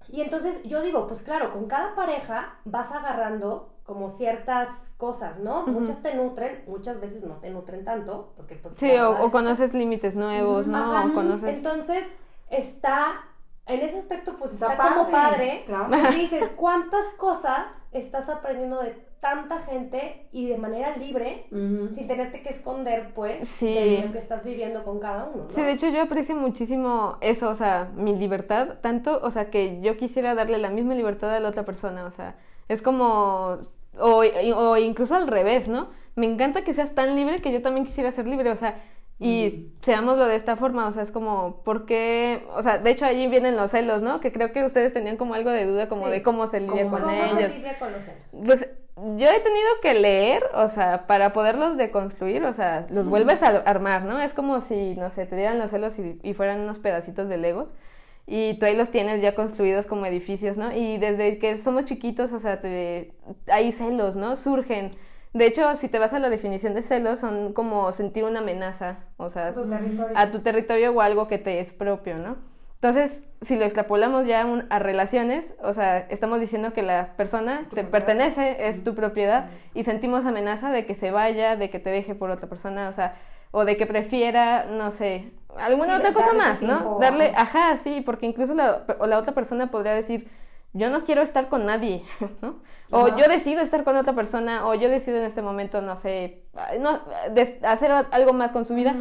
[0.10, 5.65] y entonces yo digo pues claro con cada pareja vas agarrando como ciertas cosas no
[5.65, 10.15] muchas te nutren muchas veces no te nutren tanto porque pues Sí, o, conoces límites
[10.15, 10.78] nuevos, ¿no?
[10.78, 11.58] Ajá, o conoces...
[11.58, 12.06] entonces
[12.52, 13.23] está
[13.65, 15.88] en ese aspecto pues está, Está como padre, claro.
[16.12, 22.43] y dices cuántas cosas estás aprendiendo de tanta gente y de manera libre sin tenerte
[22.43, 23.73] que esconder, pues, Sí.
[23.73, 25.45] de lo que estás viviendo con cada uno.
[25.45, 25.49] ¿no?
[25.49, 29.82] Sí, de hecho yo aprecio muchísimo eso, o sea, mi libertad, tanto, o sea, que
[29.82, 32.36] yo quisiera darle la misma libertad a la otra persona, o sea,
[32.69, 33.58] es como,
[33.97, 34.23] o,
[34.56, 35.89] o incluso al revés, ¿no?
[36.15, 38.82] Me encanta que seas tan libre que yo también quisiera ser libre, o sea,
[39.21, 42.47] y seámoslo de esta forma, o sea, es como, ¿por qué?
[42.56, 44.21] O sea, de hecho allí vienen los celos, ¿no?
[44.21, 46.12] Que creo que ustedes tenían como algo de duda, como Sí.
[46.12, 47.38] de cómo se lidia ¿Cómo- con ¿Cómo ellos.
[47.38, 48.21] se lidia con los celos?
[48.45, 48.67] Pues
[49.17, 53.47] yo he tenido que leer, o sea, para poderlos deconstruir, o sea, los vuelves a
[53.47, 54.19] armar, ¿no?
[54.21, 57.38] Es como si, no sé, te dieran los celos y, y fueran unos pedacitos de
[57.38, 57.73] Legos
[58.30, 60.72] y tú ahí los tienes ya construidos como edificios, ¿no?
[60.72, 63.13] Y desde que somos chiquitos, o sea, te,
[63.52, 64.36] hay celos, ¿no?
[64.36, 64.96] Surgen.
[65.34, 69.00] De hecho, si te vas a la definición de celos, son como sentir una amenaza,
[69.18, 70.18] o sea, A tu territorio.
[70.18, 72.38] a tu territorio o algo que te es propio, ¿no?
[72.76, 77.13] Entonces, si lo extrapolamos ya a un- a relaciones, o sea, estamos diciendo que la
[77.18, 77.89] persona te propiedad.
[77.92, 82.15] pertenece, es tu propiedad, y sentimos amenaza de que se vaya, de que te deje
[82.15, 83.15] por otra persona, o sea,
[83.52, 86.77] o de que prefiera, no sé, alguna Sí, otra cosa más, ¿no?
[86.77, 87.77] tiempo, Darle, ajá.
[87.77, 90.29] sí, porque incluso la, o la otra persona podría decir,
[90.73, 92.03] yo no quiero estar con nadie,
[92.41, 92.59] ¿no?
[92.91, 96.43] O yo decido estar con otra persona, o yo decido en este momento, no sé,
[96.79, 97.01] no,
[97.63, 98.95] hacer algo más con su vida.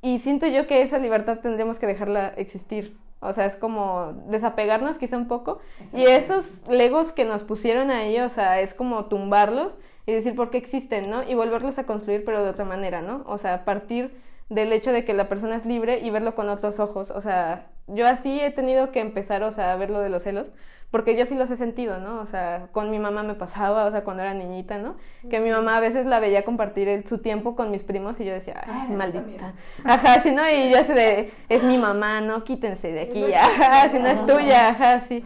[0.00, 2.96] Y siento yo que esa libertad tendríamos que dejarla existir.
[3.20, 5.60] O sea, es como desapegarnos quizá un poco.
[5.94, 10.50] Y esos legos que nos pusieron ahí, o sea, es como tumbarlos y decir por
[10.50, 11.22] qué existen, ¿no?
[11.22, 13.24] Y volverlos a construir, pero de otra manera, ¿no?
[13.26, 14.14] O sea, partir
[14.48, 17.10] del hecho de que la persona es libre y verlo con otros ojos.
[17.10, 20.22] O sea, yo así he tenido que empezar, o sea, a ver lo de los
[20.22, 20.50] celos,
[20.90, 22.20] porque yo sí los he sentido, ¿no?
[22.20, 24.96] O sea, con mi mamá me pasaba, o sea, cuando era niñita, ¿no?
[25.28, 28.24] Que mi mamá a veces la veía compartir el- su tiempo con mis primos y
[28.26, 29.54] yo decía, ay, maldita.
[29.84, 30.48] Ajá, sí, ¿no?
[30.48, 32.44] Y yo así de, es mi mamá, ¿no?
[32.44, 35.24] Quítense de aquí, ajá, si no es tuya, ajá, sí.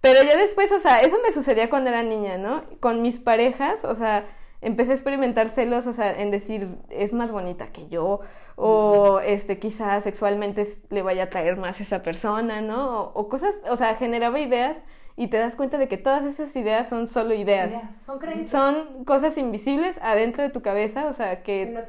[0.00, 2.64] Pero ya después, o sea, eso me sucedía cuando era niña, ¿no?
[2.80, 4.24] Con mis parejas, o sea,
[4.62, 8.20] empecé a experimentar celos, o sea, en decir, es más bonita que yo,
[8.56, 13.02] o este, quizás sexualmente le vaya a traer más a esa persona, ¿no?
[13.02, 14.78] O, o cosas, o sea, generaba ideas
[15.16, 17.70] y te das cuenta de que todas esas ideas son solo ideas.
[17.70, 17.96] Ideas.
[18.06, 21.80] Son creencias Son cosas invisibles adentro de tu cabeza, o sea, que que no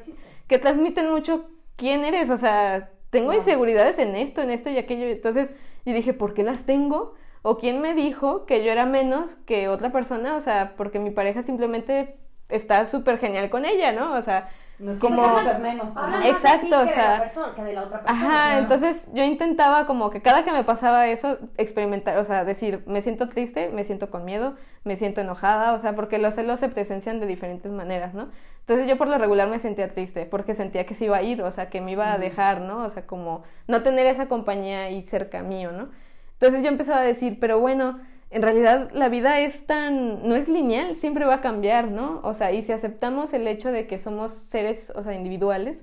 [0.46, 3.40] que transmiten mucho quién eres, o sea, tengo Claro.
[3.40, 5.52] inseguridades en esto, en esto y aquello, entonces
[5.86, 7.14] yo dije, ¿por qué las tengo?
[7.42, 10.34] ¿O quién me dijo que yo era menos que otra persona?
[10.36, 14.12] O sea, porque mi pareja simplemente está súper genial con ella, ¿no?
[14.14, 15.92] O sea, No como- cosas menos.
[16.24, 18.26] Exacto, o sea- de la persona, que de la otra persona.
[18.26, 18.58] Ajá, Ajá.
[18.58, 23.00] entonces yo intentaba como que cada que me pasaba eso, experimentar, o sea, decir, me
[23.00, 26.68] siento triste, me siento con miedo, me siento enojada, o sea, porque los celos se
[26.68, 28.28] presencian de diferentes maneras, ¿no?
[28.60, 31.42] Entonces yo por lo regular me sentía triste, porque sentía que se iba a ir,
[31.42, 32.78] o sea, que me iba a dejar, ¿no?
[32.84, 35.90] O sea, como no tener esa compañía ahí cerca mío, ¿no?
[36.32, 40.48] Entonces yo empezaba a decir, pero bueno, en realidad la vida es tan, no es
[40.48, 42.20] lineal, siempre va a cambiar, ¿no?
[42.24, 45.78] O sea, y si aceptamos el hecho de que somos seres, o sea, individuales,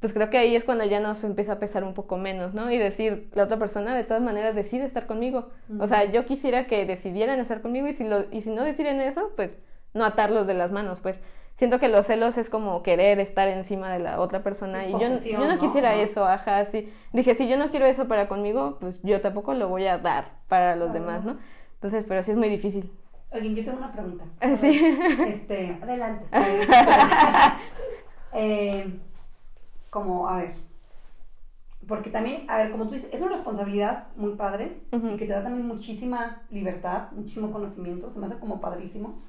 [0.00, 2.70] pues creo que ahí es cuando ya nos empieza a pesar un poco menos, ¿no?
[2.70, 5.50] Y decir, la otra persona de todas maneras decide estar conmigo.
[5.78, 8.98] O sea, yo quisiera que decidieran estar conmigo y si, lo, y si no deciden
[9.00, 9.58] eso, pues
[9.92, 11.20] no atarlos de las manos, pues
[11.56, 14.92] siento que los celos es como querer estar encima de la otra persona Sí, y
[14.92, 16.90] yo, yo no quisiera eso, ajá, sí.
[17.12, 20.38] Dije, si yo no quiero eso para conmigo, pues yo tampoco lo voy a dar
[20.48, 21.36] para los demás, ¿no?
[21.80, 22.92] Entonces, pero sí es muy difícil.
[23.32, 24.24] Oigan, yo tengo una pregunta.
[24.60, 24.98] Sí.
[25.26, 26.26] Este, Adelante.
[28.34, 29.00] eh,
[29.88, 30.54] como, a ver,
[31.86, 35.08] porque también, a ver, como tú dices, es una responsabilidad muy padre Ujú.
[35.08, 39.22] y que te da también muchísima libertad, muchísimo conocimiento, se me hace como padrísimo.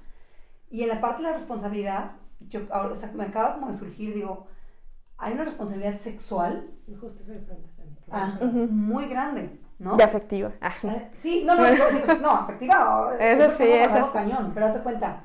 [0.70, 2.12] Y en la parte de la responsabilidad,
[2.50, 4.46] yo ahora, o sea, me acaba como de surgir, digo,
[5.18, 7.40] hay una responsabilidad sexual Justo eso le.
[7.40, 8.68] Qué ah, bueno.
[8.72, 9.96] muy grande, ¿no?
[9.98, 10.52] De afectiva.
[10.62, 10.72] Ah.
[10.84, 13.12] Eh, Sí, no, no, digo, digo, no, afectiva.
[13.20, 15.24] Eso sí, eso cañón, pero haz de cuenta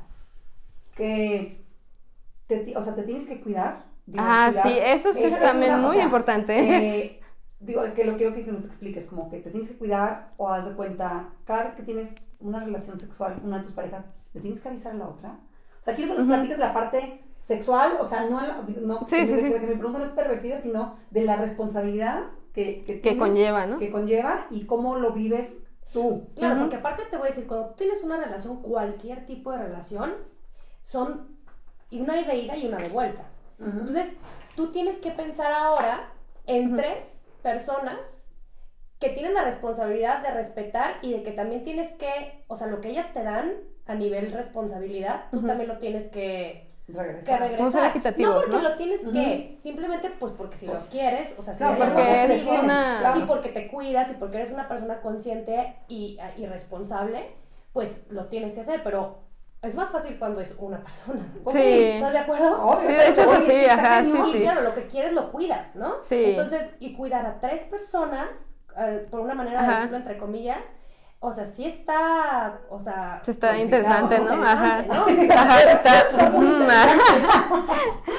[0.95, 1.65] que,
[2.47, 3.85] te, o sea, te tienes que cuidar.
[4.07, 4.67] digo, Ah, cuidar.
[4.69, 6.59] sí, eso sí es también una, o muy sea, importante.
[6.59, 7.21] eh,
[7.61, 10.65] digo, que lo quiero que nos expliques, como que te tienes que cuidar o haz
[10.65, 14.61] de cuenta, cada vez que tienes una relación sexual una de tus parejas, ¿le tienes
[14.61, 15.39] que avisar a la otra?
[15.81, 18.41] O sea, quiero que nos platiques la parte sexual, o sea, no,
[18.83, 19.61] no Sí, que, sí, que- sí.
[19.61, 22.25] que mi pregunta no es pervertida, sino de la responsabilidad
[22.57, 23.79] que, que, tienes, conlleva, ¿no?
[23.79, 25.59] Que conlleva y cómo lo vives
[25.93, 26.29] tú.
[26.35, 29.59] Claro, porque aparte te voy a decir, cuando tú tienes una relación, cualquier tipo de
[29.59, 30.15] relación,
[30.83, 31.37] son
[31.91, 33.27] y una de ida y una de vuelta.
[33.59, 34.17] Entonces,
[34.55, 36.13] tú tienes que pensar ahora
[36.47, 38.29] en tres personas
[38.99, 42.81] que tienen la responsabilidad de respetar y de que también tienes que, o sea, lo
[42.81, 43.53] que ellas te dan
[43.87, 47.41] a nivel responsabilidad, tú también lo tienes que, que Regresar.
[47.41, 47.73] regresar.
[47.73, 48.63] Ser equitativos, no porque ¿no?
[48.69, 52.43] lo tienes que, simplemente pues porque si los quieres, o sea, si Claro, porque es
[52.45, 53.21] contigo, una- claro.
[53.21, 57.35] y porque te cuidas y porque eres una persona consciente y, y responsable,
[57.73, 59.19] pues lo tienes que hacer, pero
[59.63, 61.27] es más fácil cuando es una persona.
[61.51, 61.59] Sí.
[61.59, 62.63] ¿Estás de acuerdo?
[62.63, 64.41] Obvio, Sí, de hecho, eso oye, sí, está ajá, sí, sí.
[64.43, 65.95] claro, lo que quieres lo cuidas, ¿no?
[66.03, 66.25] Sí.
[66.25, 69.77] Entonces, y cuidar a tres personas, eh, por una manera de Ajá.
[69.79, 70.61] decirlo entre comillas,
[71.19, 73.23] o sea, sí está, o sea...
[73.27, 74.33] Está interesante, ¿no?
[74.43, 74.83] Ajá.
[74.83, 75.07] ¿no?
[75.35, 76.01] Ajá, está.
[76.69, 77.67] Ajá.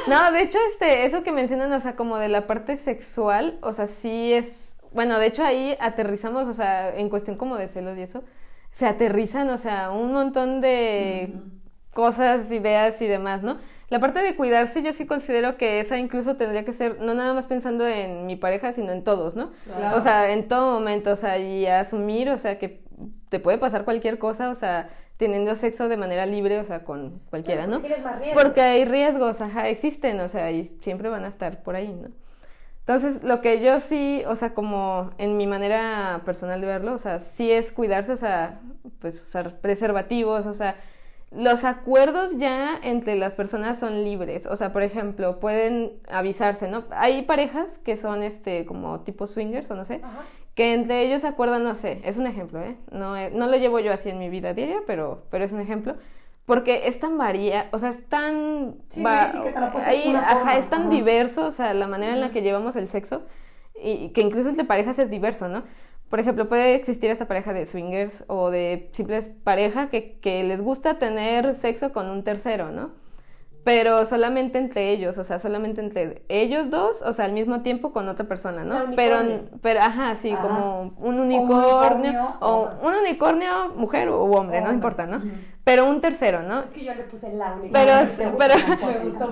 [0.08, 3.74] No, de hecho, este, eso que mencionan, o sea, como de la parte sexual, o
[3.74, 4.78] sea, sí es.
[4.94, 8.24] Bueno, de hecho ahí aterrizamos, o sea, en cuestión como de celos y eso,
[8.72, 11.34] se aterrizan, o sea, un montón de
[11.94, 13.58] cosas, ideas y demás, ¿no?
[13.90, 17.34] La parte de cuidarse, yo sí considero que esa incluso tendría que ser, no nada
[17.34, 19.52] más pensando en mi pareja, sino en todos, ¿no?
[19.64, 19.98] Claro.
[19.98, 22.87] O sea, en todo momento, o sea, y asumir, o sea, que
[23.30, 27.20] te puede pasar cualquier cosa, o sea, teniendo sexo de manera libre, o sea, con
[27.30, 27.82] cualquiera, ¿no?
[27.82, 31.88] porque más hay riesgos, ajá, existen, o sea, y siempre van a estar por ahí,
[31.88, 32.10] ¿no?
[32.80, 36.98] Entonces, lo que yo sí, o sea, como en mi manera personal de verlo, o
[36.98, 38.62] sea, sí es cuidarse, o sea,
[39.00, 40.76] pues usar preservativos, o sea,
[41.32, 46.86] los acuerdos ya entre las personas son libres, o sea, por ejemplo, pueden avisarse, ¿no?
[46.92, 50.22] Hay parejas que son, este, como tipo swingers, o no sé, Ajá.
[50.58, 52.76] Que entre ellos se acuerdan, no sé, es un ejemplo, ¿eh?
[52.90, 55.60] No, eh, no lo llevo yo así en mi vida diaria, pero, pero es un
[55.60, 55.96] ejemplo.
[56.46, 58.76] Porque es tan varía, o sea, es tan...
[58.88, 59.06] Sí, ser
[59.86, 60.90] ahí, ajá, forma, es tan ajá.
[60.90, 63.22] diverso, o sea, la manera en la que llevamos el sexo,
[63.80, 65.64] y que incluso entre parejas es diverso, ¿no?
[66.10, 70.62] Por ejemplo, puede existir esta pareja de swingers o de simples pareja que, que les
[70.62, 72.94] gusta tener sexo con un tercero, ¿no?
[73.68, 77.92] Pero solamente entre ellos, o sea, solamente entre ellos dos, o sea, al mismo tiempo
[77.92, 78.96] con otra persona, ¿no?
[78.96, 79.18] Pero,
[79.62, 80.42] pero, ajá, sí, Ajá.
[80.42, 84.76] como un unicornio, unicornio, o un unicornio, mujer o hombre, no Hombre.
[84.76, 85.22] importa, ¿no?
[85.68, 86.60] Pero un tercero, ¿no?
[86.60, 87.78] Es que yo le puse la única.
[87.78, 88.54] Pero, pero,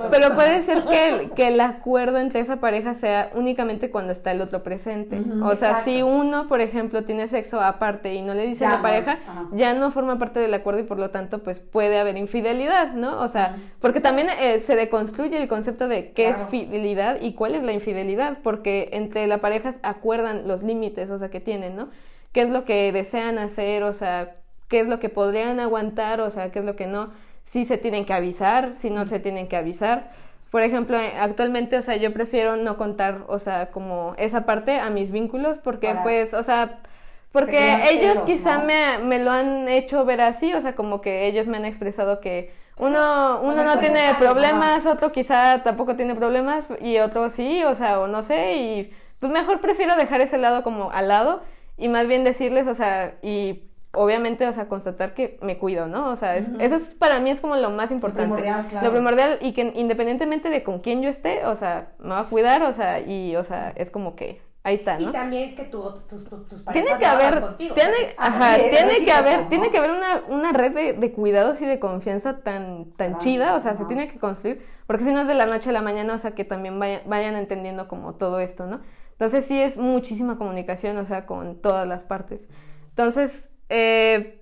[0.11, 4.33] pero puede ser que el, que el acuerdo entre esa pareja sea únicamente cuando está
[4.33, 5.17] el otro presente.
[5.41, 5.91] O sea, exacto.
[5.91, 9.17] si uno, por ejemplo, tiene sexo aparte y no le dice Ya a la pareja,
[9.53, 13.21] ya no forma parte del acuerdo y por lo tanto, pues puede haber infidelidad, ¿no?
[13.21, 17.55] O sea, porque también eh, se deconstruye el concepto de qué es fidelidad y cuál
[17.55, 21.87] es la infidelidad, porque entre la pareja acuerdan los límites, o sea, que tienen, ¿no?
[22.33, 23.83] ¿Qué es lo que desean hacer?
[23.83, 24.35] O sea,
[24.67, 27.11] qué es lo que podrían aguantar, o sea, qué es lo que no,
[27.43, 30.11] si se tienen que avisar, si no se tienen que avisar.
[30.51, 34.79] Por ejemplo, eh, actualmente, o sea, yo prefiero no contar, o sea, como esa parte
[34.79, 36.79] a mis vínculos, porque pues, o sea,
[37.31, 38.65] porque ellos celos, quizá ¿no?
[38.65, 42.21] me, me lo han hecho ver así, o sea, como que ellos me han expresado
[42.21, 47.73] que, uno, uno no tiene problemas, otro quizá tampoco tiene problemas y otro sí, o
[47.73, 51.41] sea, o no sé, y pues mejor prefiero dejar ese lado como al lado
[51.77, 53.63] y más bien decirles, o sea, y
[53.95, 56.09] obviamente, o sea, constatar que me cuido, ¿no?
[56.11, 58.23] O sea, es- eso es para mí es como lo más importante.
[58.27, 58.87] primordial, claro.
[58.87, 62.25] Lo primordial y que independientemente de con quién yo esté, o sea, me va a
[62.29, 65.11] cuidar, o sea, y, o sea, es como que ahí está, Y ¿no?
[65.11, 67.75] también que tu- tus, tus, tus Tiene que lo haber, contigo.
[67.75, 69.47] tiene, ajá, tiene que haber, ¿no?
[69.49, 73.17] tiene que haber una, una red de, de cuidados y de confianza tan, tan Claro,
[73.19, 75.73] chida, o sea, se tiene que construir, porque si no es de la noche a
[75.73, 78.81] la mañana, o sea, que también vaya- vayan entendiendo como todo esto, ¿no?
[79.11, 82.47] Entonces sí es muchísima comunicación, o sea, con todas las partes.
[82.89, 84.41] Entonces, eh,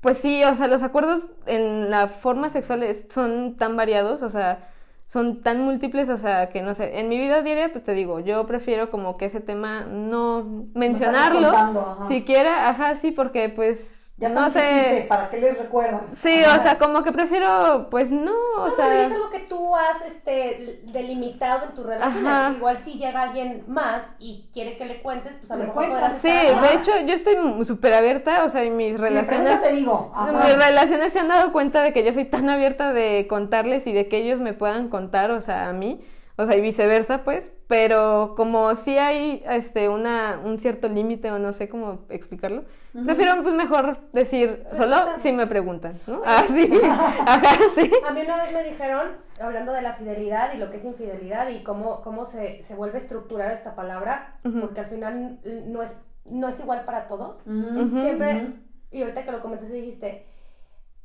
[0.00, 4.68] pues sí, o sea, los acuerdos en la forma sexual son tan variados, o sea,
[5.06, 8.20] son tan múltiples, o sea, que no sé, en mi vida diaria, pues te digo,
[8.20, 12.04] yo prefiero como que ese tema no mencionarlo, contando, ajá.
[12.06, 16.02] siquiera, ajá, sí, porque pues, Ya no saben que existe, sé, ¿para qué les recuerdas?
[16.14, 16.58] sí, Ajá.
[16.58, 19.74] o sea, como que prefiero, pues no, o No, sea, pero es algo que tú
[19.74, 22.24] has este, delimitado en tus relaciones.
[22.24, 22.52] Ajá.
[22.52, 26.18] Igual si llega alguien más y quiere que le cuentes, pues a lo mejor podrás
[26.18, 29.58] sí, estar de hecho, yo estoy súper abierta, o sea, y mis relaciones...
[29.58, 30.12] preguntas, te digo.
[30.14, 30.44] ajá.
[30.44, 33.92] Mis relaciones se han dado cuenta de que yo soy tan abierta de contarles y
[33.92, 36.04] de que ellos me puedan contar, o sea, a mí,
[36.36, 41.38] o sea, y viceversa, pues, pero como sí hay este una un cierto límite o
[41.38, 42.64] no sé cómo explicarlo,
[43.04, 46.22] prefiero pues mejor decir solo si me preguntan, ¿no?
[46.24, 46.70] Ah, sí.
[47.26, 47.90] Ajá, sí.
[48.06, 51.48] A mí una vez me dijeron, hablando de la fidelidad y lo que es infidelidad
[51.48, 56.00] y cómo, cómo se, se vuelve a estructurar esta palabra, porque al final no es,
[56.24, 57.42] no es igual para todos.
[57.44, 58.54] Siempre,
[58.90, 60.26] y ahorita que lo comentaste dijiste,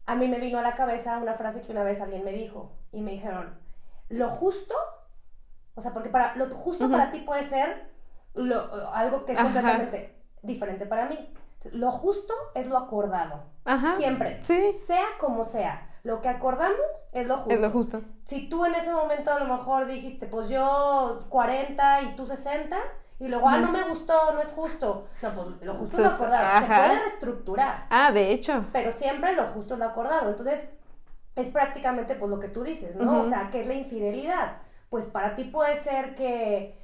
[0.07, 2.71] a mí me vino a la cabeza una frase que una vez alguien me dijo
[2.91, 3.53] y me dijeron,
[4.09, 4.73] lo justo,
[5.79, 6.93] o sea, porque para lo justo Ujú.
[6.93, 7.89] para ti puede ser
[8.35, 9.45] lo- algo que es Ajá.
[9.47, 11.33] completamente diferente para mí.
[11.71, 13.43] Lo justo es lo acordado.
[13.65, 13.95] Ajá.
[13.97, 14.39] Siempre.
[14.43, 14.75] Sí.
[14.77, 15.85] Sea como sea.
[16.03, 16.77] Lo que acordamos
[17.11, 17.53] es lo justo.
[17.53, 18.01] Es lo justo.
[18.25, 22.77] Si tú en ese momento a lo mejor dijiste, pues yo 40 y tú 60,
[23.19, 25.07] y luego, ah, no me gustó, no es justo.
[25.21, 26.43] No, pues lo justo es lo Entonces, acordado.
[26.65, 26.85] Se ajá.
[26.87, 28.65] puede reestructurar, Ah, de hecho.
[28.71, 30.29] pero siempre lo justo es lo acordado.
[30.29, 30.69] Entonces,
[31.35, 33.11] es prácticamente pues lo que tú dices, ¿no?
[33.11, 33.21] Ujú.
[33.21, 34.57] O sea, ¿qué es la infidelidad?
[34.89, 36.77] Pues para ti puede ser que...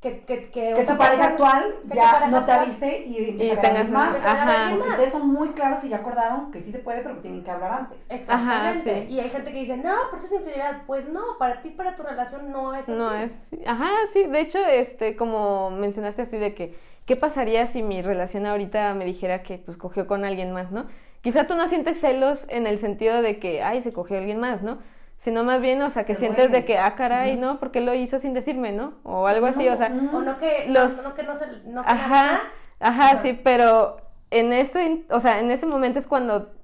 [0.00, 3.56] Que, que, que, Que tu pareja actual que ya pareja no te avise y Y
[3.60, 4.16] tengas más.
[4.24, 4.70] Ajá.
[4.70, 7.42] Porque ustedes son muy claros y ya acordaron que sí se puede, pero que tienen
[7.44, 8.10] que hablar antes.
[8.10, 8.90] Exactamente.
[8.90, 9.12] Ajá, sí.
[9.12, 10.84] Y hay gente que dice, no, pero eso es infidelidad.
[10.86, 12.92] Pues no, para ti, para tu relación no es así.
[12.92, 13.60] No es así.
[13.66, 14.24] Ajá, sí.
[14.24, 19.04] De hecho, este, como mencionaste así de que, ¿qué pasaría si mi relación ahorita me
[19.04, 20.86] dijera que pues cogió con alguien más, ¿no?
[21.20, 24.62] Quizá tú no sientes celos en el sentido de que, ay, se cogió alguien más,
[24.62, 24.78] ¿no?
[25.20, 27.60] Sino más bien, o sea, que Te sientes de que, ah, caray, ¿no?
[27.60, 28.94] Porque lo hizo sin decirme, ¿no?
[29.02, 29.88] O algo así, o sea.
[29.88, 32.40] O no que Los- no, no que no se no que Ajá,
[32.78, 33.98] ajá, sí, pero
[34.30, 36.54] en ese, o sea, en ese momento es cuando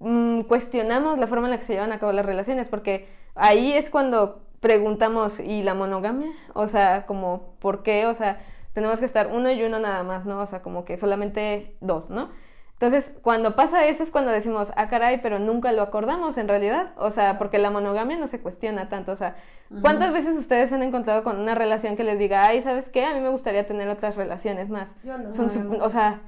[0.00, 3.72] mm, cuestionamos la forma en la que se llevan a cabo las relaciones, porque ahí
[3.72, 6.28] es cuando preguntamos, ¿y la monogamia?
[6.52, 8.04] O sea, como, ¿por qué?
[8.04, 8.38] O sea,
[8.74, 10.40] tenemos que estar uno y uno nada más, ¿no?
[10.40, 12.28] O sea, como que solamente dos, ¿no?
[12.74, 16.92] Entonces, cuando pasa eso es cuando decimos, ah, caray, pero nunca lo acordamos en realidad.
[16.96, 19.12] O sea, porque la monogamia no se cuestiona tanto.
[19.12, 19.36] O sea,
[19.80, 23.04] ¿cuántas veces ustedes han encontrado con una relación que les diga, ay, ¿sabes qué?
[23.04, 24.94] A mí me gustaría tener otras relaciones más.
[25.04, 25.32] Yo no.
[25.32, 26.20] Son No, o sea,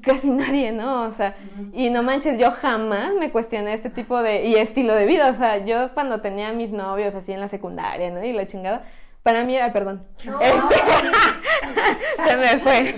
[0.00, 1.02] casi nadie, ¿no?
[1.02, 1.34] O sea,
[1.72, 5.28] y no manches, yo jamás me cuestioné este tipo de, y estilo de vida.
[5.28, 8.24] O sea, yo cuando tenía mis novios así en la secundaria, ¿no?
[8.24, 8.84] Y la chingada,
[9.24, 10.76] para mí era, perdón, No, Este,
[12.24, 12.94] se me fue.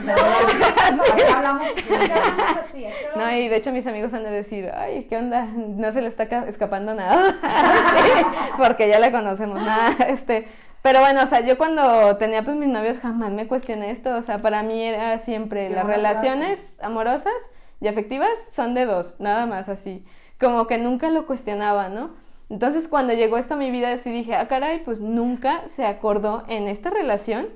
[3.16, 5.46] No, y de hecho mis amigos han de decir, ay, ¿qué onda?
[5.46, 7.32] No se le está ca- escapando nada.
[7.32, 8.24] Sí,
[8.58, 9.60] porque ya le conocemos.
[9.62, 10.46] Nada, este.
[10.82, 14.14] Pero bueno, o sea, yo cuando tenía pues mis novios jamás me cuestioné esto.
[14.14, 17.32] O sea, para mí era siempre las relaciones amorosas
[17.80, 20.04] y afectivas son de dos, nada más así.
[20.38, 22.10] Como que nunca lo cuestionaba, ¿no?
[22.48, 26.44] Entonces cuando llegó esto a mi vida, sí dije, ah, caray, pues nunca se acordó
[26.48, 27.48] en esta relación.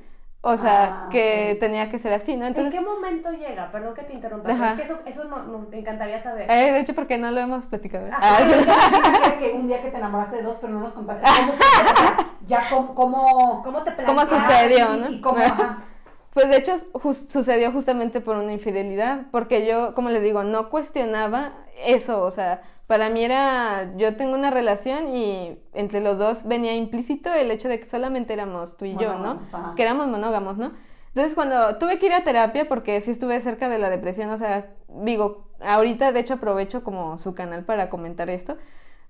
[0.42, 2.46] O sea, Ah, que tenía que ser así, ¿no?
[2.46, 3.70] ¿En Entonces, qué momento llega?
[3.70, 4.50] Perdón que te interrumpa.
[4.50, 4.74] Ajá.
[4.74, 6.50] pero Es que eso, eso no- nos encantaría saber.
[6.50, 8.06] eh, de hecho, porque no lo hemos platicado.
[8.10, 8.18] Ajá.
[8.38, 11.52] Ah, significa que un día que te enamoraste de dos, pero no nos contaste cómo
[11.52, 15.10] sea, ya cómo, cómo, ¿Cómo te ¿Cómo sucedió, y, no?
[15.10, 15.84] y cómo, ajá.
[16.32, 16.72] Pues de hecho
[17.28, 21.52] sucedió justamente por una infidelidad, porque yo, como les digo, no cuestionaba
[21.84, 26.74] eso, o sea, para mí era, yo tengo una relación y entre los dos venía
[26.74, 29.40] implícito el hecho de que solamente éramos tú y yo, ¿no?
[29.42, 29.74] Ajá.
[29.76, 30.72] Que éramos monógamos, ¿no?
[31.10, 34.36] Entonces cuando tuve que ir a terapia, porque sí estuve cerca de la depresión, o
[34.36, 34.74] sea,
[35.04, 38.58] digo, ahorita de hecho aprovecho como su canal para comentar esto,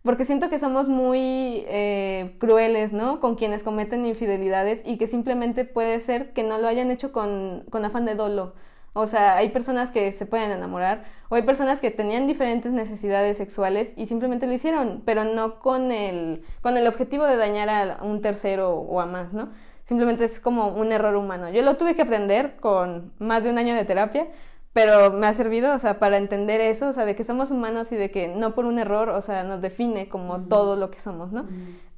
[0.02, 3.18] porque siento que somos muy eh, crueles, ¿no?
[3.18, 7.64] Con quienes cometen infidelidades y que simplemente puede ser que no lo hayan hecho con,
[7.70, 8.52] con afán de dolo.
[8.92, 13.38] O sea, hay personas que se pueden enamorar o hay personas que tenían diferentes necesidades
[13.38, 18.02] sexuales y simplemente lo hicieron, pero no con el, con el objetivo de dañar a
[18.02, 19.48] un tercero o a más, ¿no?
[19.84, 21.48] Simplemente es como un error humano.
[21.48, 24.26] Yo lo tuve que aprender con más de un año de terapia,
[24.72, 27.92] pero me ha servido, o sea, para entender eso, o sea, de que somos humanos
[27.92, 31.00] y de que no por un error, o sea, nos define como todo lo que
[31.00, 31.46] somos, ¿no?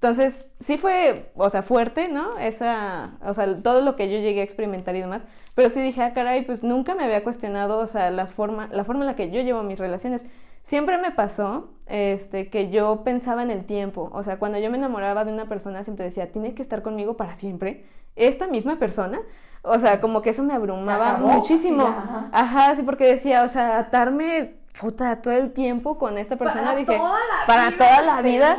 [0.03, 2.37] Entonces, sí fue, o sea, fuerte, ¿no?
[2.37, 5.23] Esa, o sea, todo lo que yo llegué a experimentar y demás,
[5.55, 8.83] pero sí dije, ah, caray, pues nunca me había cuestionado, o sea, las forma, la
[8.83, 10.25] forma en la que yo llevo mis relaciones.
[10.65, 14.77] Siempre me pasó, este, que yo pensaba en el tiempo, o sea, cuando yo me
[14.77, 17.85] enamoraba de una persona, siempre decía, tiene que estar conmigo para siempre,
[18.17, 19.21] esta misma persona,
[19.63, 21.87] o sea, como que eso me abrumaba muchísimo.
[21.87, 22.75] Sí, ajá.
[22.75, 26.97] sí, porque decía, o sea, atarme puta todo el tiempo con esta persona, Para dije,
[26.97, 28.59] toda la para vida, toda la vida.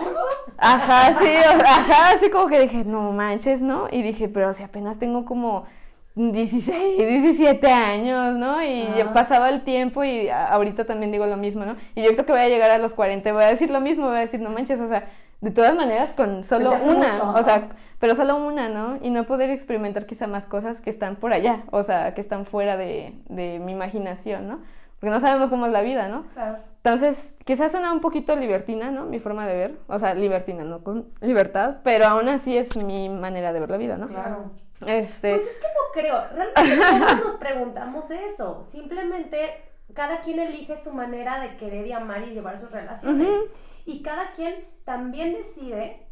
[0.57, 3.87] Ajá, sí, o- ajá, así como que dije, no manches, ¿no?
[3.91, 5.65] Y dije, pero si apenas tengo como
[6.15, 8.61] 16, 17 años, ¿no?
[8.63, 11.75] Y ya pasaba el tiempo y ahorita también digo lo mismo, ¿no?
[11.95, 13.81] Y yo creo que voy a llegar a los 40 y voy a decir lo
[13.81, 15.05] mismo, voy a decir, no manches, o sea,
[15.41, 18.99] de todas maneras con solo una, mucho, o sea, pero solo una, ¿no?
[19.01, 22.45] Y no poder experimentar quizá más cosas que están por allá, o sea, que están
[22.45, 24.59] fuera de, de mi imaginación, ¿no?
[25.03, 26.23] Porque no sabemos cómo es la vida, ¿no?
[26.33, 26.59] Claro.
[26.77, 29.03] Entonces, quizás suena un poquito libertina, ¿no?
[29.03, 33.09] Mi forma de ver, o sea, libertina, no con libertad, pero aún así es mi
[33.09, 34.07] manera de ver la vida, ¿no?
[34.07, 34.51] Claro.
[34.87, 36.23] Este, Pues es que no creo.
[36.29, 38.63] Realmente todos nos preguntamos eso.
[38.63, 39.61] Simplemente
[39.93, 43.27] cada quien elige su manera de querer y amar y llevar sus relaciones.
[43.83, 46.07] Y cada quien también decide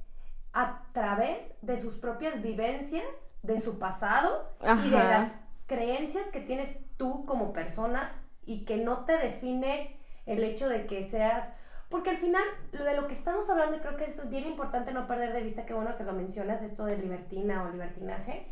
[0.51, 3.05] a través de sus propias vivencias,
[3.41, 4.49] de su pasado
[4.85, 5.31] y de las
[5.65, 11.03] creencias que tienes tú como persona y que no te define el hecho de que
[11.03, 11.53] seas
[11.89, 14.93] porque al final lo de lo que estamos hablando y creo que es bien importante
[14.93, 18.47] no perder de vista qué bueno que lo mencionas esto de libertina o libertinaje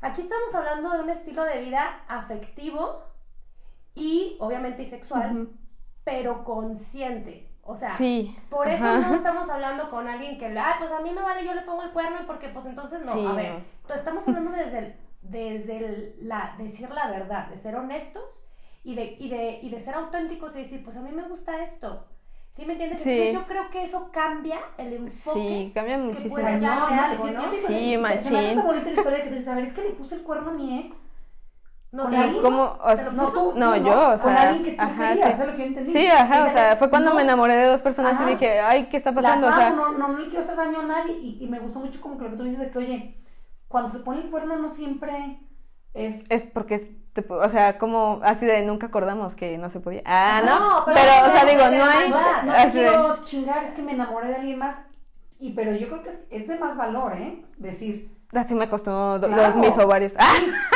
[0.00, 3.02] aquí estamos hablando de un estilo de vida afectivo
[3.94, 5.48] y obviamente y sexual
[6.04, 9.06] pero consciente o sea, Sí, por eso ajá.
[9.08, 11.84] no estamos hablando con alguien que, ah, pues a mí me vale, yo le pongo
[11.84, 13.12] el cuerno porque pues entonces no.
[13.12, 13.52] Sí, a ver,
[13.88, 13.94] no.
[13.94, 18.44] estamos hablando desde, el- desde el- la, decir la verdad, de ser honestos
[18.84, 21.62] y de, y, de, y de ser auténticos y decir, pues a mí me gusta
[21.62, 22.06] esto.
[22.50, 23.00] ¿Sí me entiendes?
[23.00, 23.10] Sí.
[23.10, 25.38] Entonces yo creo que eso cambia el enfoque.
[25.40, 26.36] Sí, cambia que muchísimo.
[26.38, 26.72] darle ¿no?
[26.84, 27.44] algo, Yo- yo ¿no?
[27.44, 28.54] te digo, Sí, se- Se me hace machín.
[28.56, 30.50] tan bonita la historia que tú dices, a ver, es que le puse el cuerno
[30.50, 30.96] a mi ex.
[31.92, 32.72] No, Con ¿Cómo?
[32.74, 35.36] puso- O sea, No, tú, No, yo, o Con sea, alguien que tú ajá, querías,
[35.38, 35.46] sí.
[35.46, 35.92] lo que yo entendí.
[35.92, 38.24] Sí, ajá, o sea, fue cuando no, me enamoré de dos personas Ajá.
[38.24, 39.46] y dije, ay, ¿qué está pasando?
[39.48, 41.14] Las O sea, no, no, no le quiero hacer daño a nadie.
[41.20, 43.22] Y, y me gustó mucho como que lo que tú dices de que, oye,
[43.68, 45.40] cuando se pone el cuerno no siempre
[45.94, 46.24] es...
[46.30, 50.02] es porque, es- te- o sea, como así de nunca acordamos que no se podía.
[50.04, 52.10] Ah, no, No, pero, pero- o sea, digo, no hay...
[52.10, 54.78] No te, no te así de- quiero chingar, es que me enamoré de alguien más.
[55.38, 57.44] Y pero yo creo que es, es de más valor, ¿eh?
[57.58, 59.42] Decir, Así me costó do- Claro.
[59.42, 60.14] los mis ovarios.
[60.18, 60.32] Ah,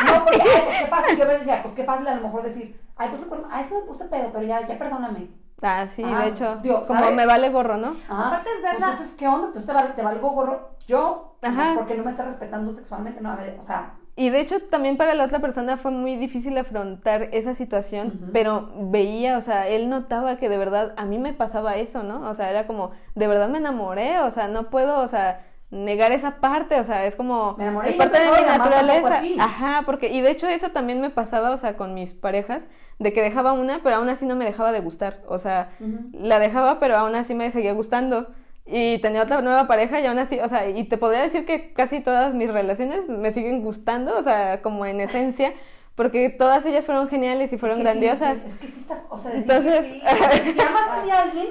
[0.07, 1.16] no, porque, ay, pues qué fácil.
[1.16, 3.68] Yo a veces decía, pues qué fácil a lo mejor decir, ay, pues ay, es
[3.68, 5.30] que me puse pedo, pero ya, ya perdóname.
[5.62, 7.16] ah, sí, Ajá, de hecho, digo, como ¿sabes?
[7.16, 7.97] me vale gorro, ¿no?
[8.11, 8.26] Ajá.
[8.26, 9.47] Aparte es verla- Entonces, ¿qué onda?
[9.47, 11.72] Entonces te, vale- te valgo gorro yo, Ajá.
[11.76, 14.97] porque no me estás respetando sexualmente, no, a ver, o sea, Y de hecho también
[14.97, 19.91] para la otra persona fue muy difícil afrontar esa situación, pero veía, o sea, él
[19.91, 22.29] notaba que de verdad a mí me pasaba eso, ¿no?
[22.29, 26.12] O sea, era como, de verdad me enamoré, o sea, no puedo, o sea, negar
[26.12, 29.21] esa parte, o sea, es como, Me enamoré es parte de mi naturaleza.
[29.39, 32.64] Ajá, porque, y de hecho eso también me pasaba, o sea, con mis parejas,
[32.99, 35.73] de que dejaba una, pero aún así no me dejaba de gustar, o sea,
[36.12, 38.29] la dejaba, pero aún así me seguía gustando.
[38.67, 41.73] Y tenía otra nueva pareja y aún así, o sea, y te podría decir que
[41.73, 45.55] casi todas mis relaciones me siguen gustando, o sea, como en esencia,
[45.95, 48.45] porque todas ellas fueron geniales y fueron es que sí, grandiosas.
[48.45, 50.53] es que sí está, o sea, decir Entonces, sí.
[50.53, 51.47] si amas un día a alguien,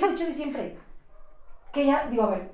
[0.00, 0.78] yo dicho de siempre,
[1.72, 2.52] que ya, digo, a ver,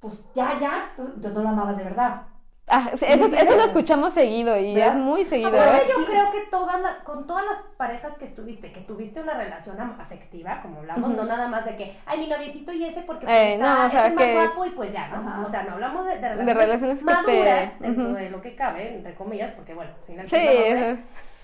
[0.00, 2.22] pues ya, ya, entonces, entonces no la amabas de verdad.
[2.68, 4.90] Ah, sí, ¿Sí eso, eso lo escuchamos seguido y ¿Verdad?
[4.90, 5.82] es muy seguido, ¿eh?
[5.88, 6.04] yo Sí.
[6.06, 10.60] creo que todas la- con todas las parejas que estuviste, que tuviste una relación afectiva,
[10.62, 13.52] como hablamos, no nada más de que, ay, mi noviecito y ese porque Eh, pues,
[13.54, 15.16] está, no, o sea, es el más que- guapo y pues ya, ¿no?
[15.28, 15.42] Ajá.
[15.44, 18.54] O sea, no hablamos de, de relaciones, relaciones que te- maduras dentro de lo que
[18.56, 20.76] cabe, entre comillas, porque bueno, al final Sí, madurez.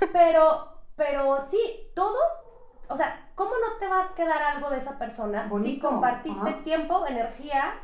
[0.00, 1.60] eso- pero, pero sí,
[1.94, 2.18] todo,
[2.88, 6.62] o sea, ¿cómo no te va a quedar algo de esa persona si compartiste ajá.
[6.64, 7.74] tiempo, energía,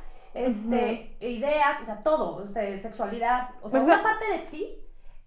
[0.47, 4.39] este, ideas, o sea, todo, o sea, sexualidad, o sea, Pero, una sea, parte de
[4.51, 4.79] ti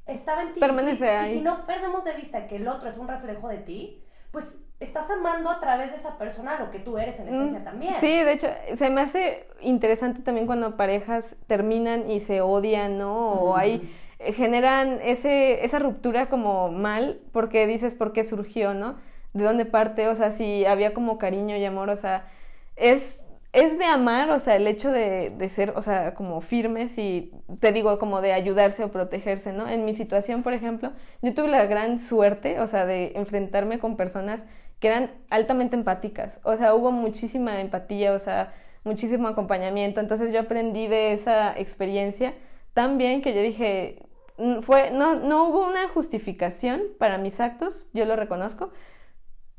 [0.05, 0.59] estaba en ti.
[0.59, 1.31] permanece y si, ahí.
[1.31, 4.57] Y si no perdemos de vista que el otro es un reflejo de ti, pues
[4.79, 7.95] estás amando a través de esa persona lo que tú eres en esencia Mm, también.
[7.99, 13.29] Sí, de hecho, se me hace interesante también cuando parejas terminan y se odian, ¿no?
[13.29, 13.87] O hay
[14.19, 18.95] eh, generan ese esa ruptura como mal porque dices por qué surgió, ¿no?
[19.33, 20.07] ¿De dónde parte?
[20.07, 22.27] O sea, si había como cariño y amor, o sea,
[22.75, 23.20] es
[23.53, 27.31] es de amar, o sea, el hecho de, de, ser, o sea, como firmes y,
[27.59, 29.67] te digo, como de ayudarse o protegerse, ¿no?
[29.67, 33.97] En mi situación, por ejemplo, yo tuve la gran suerte, o sea, de enfrentarme con
[33.97, 34.45] personas
[34.79, 40.39] que eran altamente empáticas, o sea, hubo muchísima empatía, o sea, muchísimo acompañamiento, entonces yo
[40.39, 42.33] aprendí de esa experiencia
[42.73, 43.99] tan bien que yo dije,
[44.37, 48.71] mm, fue, no, no hubo una justificación para mis actos, yo lo reconozco,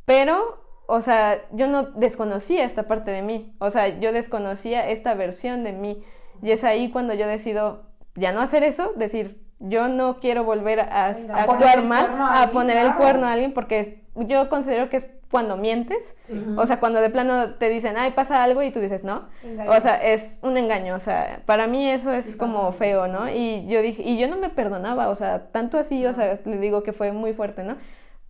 [0.07, 0.63] pero
[0.95, 5.65] o sea, yo no desconocía esta parte de mí, o sea, yo desconocía esta versión
[5.65, 6.05] de mí.
[6.43, 7.85] Y es ahí cuando yo decido
[8.15, 12.95] ya no hacer eso, decir, yo no quiero volver a, actuar mal, a, poner el
[12.97, 16.15] cuerno a alguien, porque yo considero que es cuando mientes,
[16.59, 19.31] o sea, cuando de plano te dicen, ay, pasa algo y tú dices, no,
[19.67, 23.31] o sea, es un engaño, o sea, para mí eso es como feo, ¿no?
[23.31, 26.59] Y yo dije, y yo no me perdonaba, o sea, tanto así, o sea, le
[26.59, 27.79] digo que fue muy fuerte, ¿no?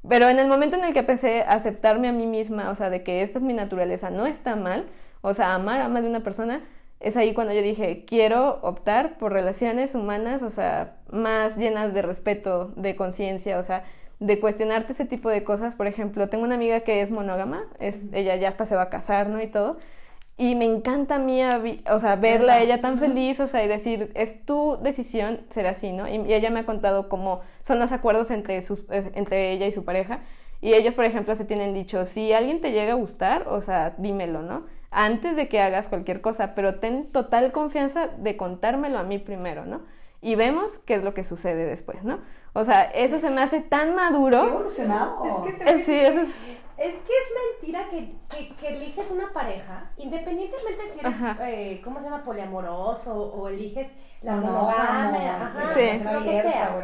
[0.08, 2.90] Pero en el momento en el que empecé a aceptarme a mí misma, o sea,
[2.90, 4.86] de que esta es mi naturaleza, no está mal,
[5.20, 6.62] o sea, amar a más de una persona,
[7.02, 12.02] es ahí cuando yo dije, quiero optar por relaciones humanas, o sea, más llenas de
[12.02, 13.84] respeto, de conciencia, o sea,
[14.20, 15.74] de cuestionarte ese tipo de cosas.
[15.74, 18.90] Por ejemplo, tengo una amiga que es monógama, es, ella ya hasta se va a
[18.90, 19.42] casar, ¿no?
[19.42, 19.78] Y todo.
[20.36, 21.40] Y me encanta a mí,
[21.90, 25.66] o sea, verla a ella tan feliz, o sea, y decir, es tu decisión ser
[25.66, 26.08] así, ¿no?
[26.08, 29.84] Y, ella me ha contado cómo son los acuerdos entre, sus, entre ella y su
[29.84, 30.20] pareja.
[30.60, 33.94] Y ellos, por ejemplo, se tienen dicho, si alguien te llega a gustar, o sea,
[33.98, 34.66] dímelo, ¿no?
[34.90, 39.64] Antes de que hagas cualquier cosa, pero ten total confianza de contármelo a mí primero,
[39.64, 39.82] ¿no?
[40.20, 42.20] Y vemos qué es lo que sucede después, ¿no?
[42.52, 44.44] O sea, eso se me hace tan maduro.
[44.44, 45.46] evolucionado.
[45.46, 46.20] Es que, sí, eso
[46.82, 52.06] es que es mentira que, que, eliges una pareja, independientemente si eres, eh, ¿cómo se
[52.06, 52.24] llama?
[52.24, 56.02] Poliamoroso o eliges la monogamia, no, sí.
[56.12, 56.76] lo que sea.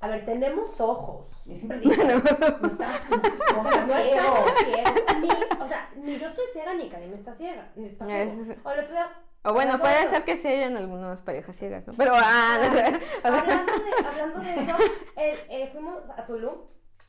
[0.00, 1.26] A ver, tenemos ojos.
[1.46, 3.86] Yo siempre digo, no, estás, no, o sea,
[4.22, 5.20] no.
[5.20, 5.28] Ni,
[5.60, 7.70] o sea, ni yo estoy ciega, ni Karim está ciega.
[7.76, 8.32] Ni está ciego.
[8.64, 9.10] O el otro día,
[9.46, 11.92] o bueno, puede ser que sí hayan algunas parejas ciegas, ¿no?
[11.96, 12.54] Pero, ah,
[13.22, 14.76] hablando, de, hablando de eso,
[15.16, 16.56] eh, fuimos a Tulum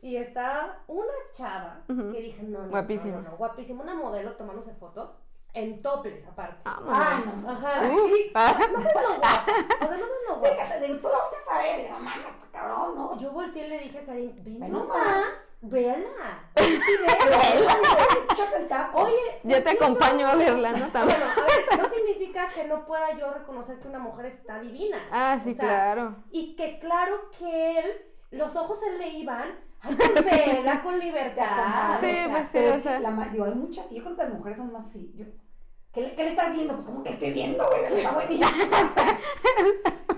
[0.04, 3.16] y está una chava que dije, no, no, guapísima.
[3.18, 5.16] No, no, guapísima, una modelo tomándose fotos
[5.58, 6.62] en toples aparte.
[6.66, 7.50] Ah, ah no.
[7.50, 7.90] Ajá.
[7.90, 8.58] Uf, ah.
[8.72, 9.46] No no guapa.
[9.82, 10.56] O sea, no no guapa.
[10.56, 13.18] Fíjate, digo, tú la vas a ver, no mames, está cabrón, ¿no?
[13.18, 16.52] Yo volteé y le dije a Karim, ven, ven nomás, véala.
[16.58, 17.38] Sí, véala.
[18.94, 20.88] Oye, yo te acompaño a verla, ¿no?
[20.88, 21.20] También.
[21.20, 25.08] Bueno, a ver, no significa que no pueda yo reconocer que una mujer está divina.
[25.12, 26.16] Ah, sí, claro.
[26.32, 32.00] Y que claro que él, los ojos se le iban Ay, pues la con libertad.
[32.00, 33.00] Sí, pues sí, o sea.
[33.00, 35.14] La, digo, hay muchas, yo creo que las mujeres son más así.
[35.16, 35.26] Yo,
[35.94, 36.74] ¿qué, le, ¿Qué le estás viendo?
[36.76, 39.18] Pues como que estoy viendo, güey, está.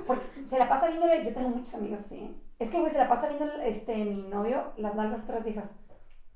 [0.08, 2.36] Porque se la pasa viendo, yo tengo muchas amigas así.
[2.58, 5.70] Es que, güey, se la pasa viendo este, mi novio, las nalgas otras viejas.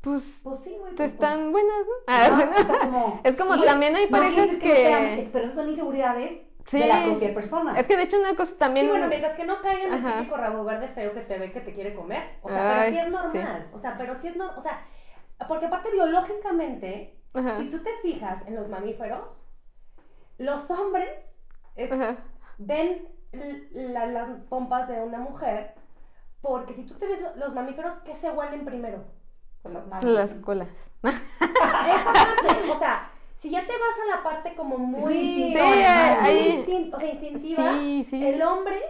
[0.01, 0.95] Pues, pues sí, güey.
[0.95, 1.93] Pues, están buenas, ¿no?
[2.07, 4.59] Ah, o sea, como, es como también hay parejas que...
[4.59, 5.30] que...
[5.32, 6.41] pero eso son inseguridades
[6.72, 7.80] de la propia persona.
[7.80, 8.86] Es que de hecho una cosa también...
[8.86, 11.51] Sí, bueno, mientras que no caiga en el típico rabo verde feo que te ve
[11.51, 12.38] que te quiere comer.
[12.41, 13.70] O sea, pero sí es normal.
[13.74, 14.57] O sea, pero sí es normal.
[14.57, 14.86] O sea,
[15.47, 17.20] porque aparte biológicamente,
[17.57, 19.43] si tú te fijas en los mamíferos,
[20.38, 21.36] los hombres
[22.57, 23.07] ven
[23.72, 25.76] las pompas de una mujer
[26.41, 29.05] porque si tú te ves los mamíferos, ¿qué se huelen primero?
[30.01, 30.91] Las colas.
[30.99, 31.22] Parte,
[32.70, 37.79] o sea, si ya te vas a la parte como muy sí, o sea, instintiva,
[38.11, 38.81] el hombre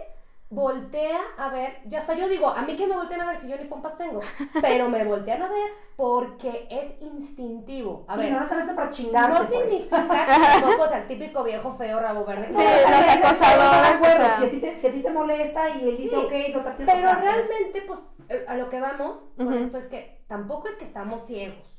[0.54, 3.48] voltea a ver, yo hasta yo digo, a mí que me voltean a ver si
[3.48, 4.20] yo ni pompas tengo,
[4.60, 8.04] pero me voltean a ver porque es instintivo.
[8.08, 9.30] A sí, ver, no están para chingar.
[9.30, 9.50] No pues.
[9.50, 12.48] significa que tampoco sea el típico viejo feo rabo verde.
[12.48, 14.36] Sí, los acosadores.
[14.38, 16.84] Si a, ti te, si a ti te molesta y él dice, ok, no te
[16.84, 20.84] Pero realmente, pues, eh, a lo que vamos con esto es que tampoco es que
[20.84, 21.73] estamos ciegos.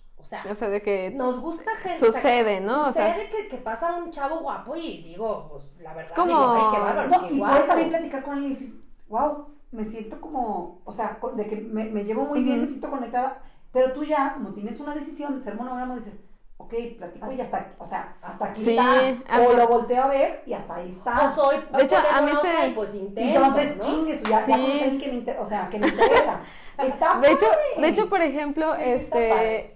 [0.49, 1.99] O sea, de que nos gusta gente.
[1.99, 2.85] Sucede, ¿no?
[2.85, 6.27] Sucede o sea, que, que, pasa un chavo guapo y digo, pues la verdad, como...
[6.27, 7.09] digo, qué bárbaro.
[7.09, 11.19] No, y puedes también platicar con él y decir, wow, me siento como, o sea,
[11.35, 13.41] de que me, me llevo muy bien, me siento conectada.
[13.71, 16.19] Pero tú ya, como tienes una decisión de ser monógamo, dices,
[16.57, 19.41] ok, platico y hasta, o sea, hasta aquí sí, está.
[19.41, 21.25] O lo volteo a ver y hasta ahí está.
[21.25, 22.71] O soy, de hecho, a mí se...
[22.71, 23.83] pues intento, Entonces, ¿no?
[23.83, 24.51] chingues, ya, sí.
[24.51, 26.41] ya que me, interesa, o sea, que me interesa.
[26.77, 27.45] Está de hecho,
[27.77, 29.74] de hecho, por ejemplo, este,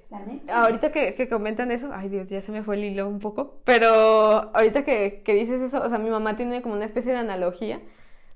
[0.52, 3.62] ahorita que, que, comentan eso, ay Dios, ya se me fue el hilo un poco,
[3.64, 7.20] pero ahorita que, que dices eso, o sea, mi mamá tiene como una especie de
[7.20, 7.80] analogía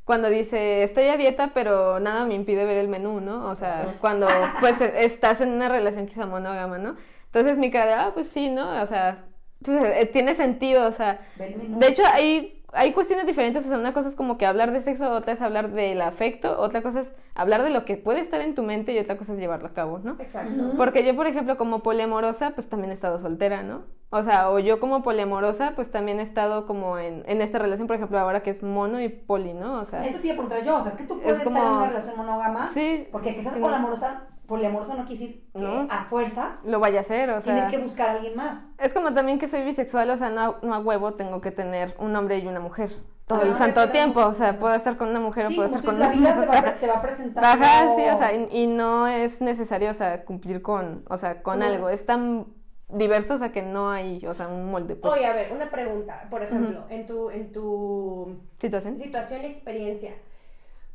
[0.05, 3.47] cuando dice estoy a dieta pero nada me impide ver el menú, ¿no?
[3.49, 4.28] O sea, cuando
[4.59, 6.95] pues estás en una relación quizá monógama, ¿no?
[7.26, 8.82] Entonces mi cara de, ah, pues sí, ¿no?
[8.82, 9.26] O sea,
[9.63, 13.93] pues, eh, tiene sentido, o sea, de hecho hay hay cuestiones diferentes, o sea, una
[13.93, 17.13] cosa es como que hablar de sexo, otra es hablar del afecto, otra cosa es
[17.36, 19.74] hablar de lo que puede estar en tu mente y otra cosa es llevarlo a
[19.74, 20.15] cabo, ¿no?
[20.19, 20.74] Exacto.
[20.78, 23.84] Porque yo, por ejemplo, como poliamorosa, pues también he estado soltera, ¿no?
[24.09, 27.88] O sea, o yo como poliamorosa, pues también he estado como en, en esta relación,
[27.88, 29.80] por ejemplo, ahora que es mono y poli, ¿no?
[29.80, 31.57] O sea, Eso te iba a preguntar yo, o sea, es que tú puedes como-
[31.57, 33.59] estar en una relación monógama, Sí, porque quizás sí.
[33.59, 35.88] poliamorosa, poliamorosa no quiere decir que No.
[35.89, 37.54] a fuerzas lo vaya a hacer, o sea...
[37.56, 38.68] tienes que buscar a alguien más.
[38.78, 41.96] Es como también que soy bisexual, o sea, no, no a huevo tengo que tener
[42.00, 42.91] un hombre y una mujer
[43.26, 45.68] todo Ah, el santo tiempo, o sea, puedo estar con una mujer Sí, o puedo
[45.68, 47.48] estar con la una vida te va, a o sea, te va presentando...
[47.50, 51.41] Ajá, sí, o sea, y, y no es necesario, o sea, cumplir con, o sea,
[51.41, 51.66] con No.
[51.66, 52.48] algo, es tan
[52.89, 55.72] diverso, o sea, que no hay, o sea, un molde, pues, Oye, a ver, una
[55.72, 56.28] pregunta.
[56.30, 59.00] Por ejemplo, en tu, en tu situación.
[59.00, 60.12] situación y experiencia.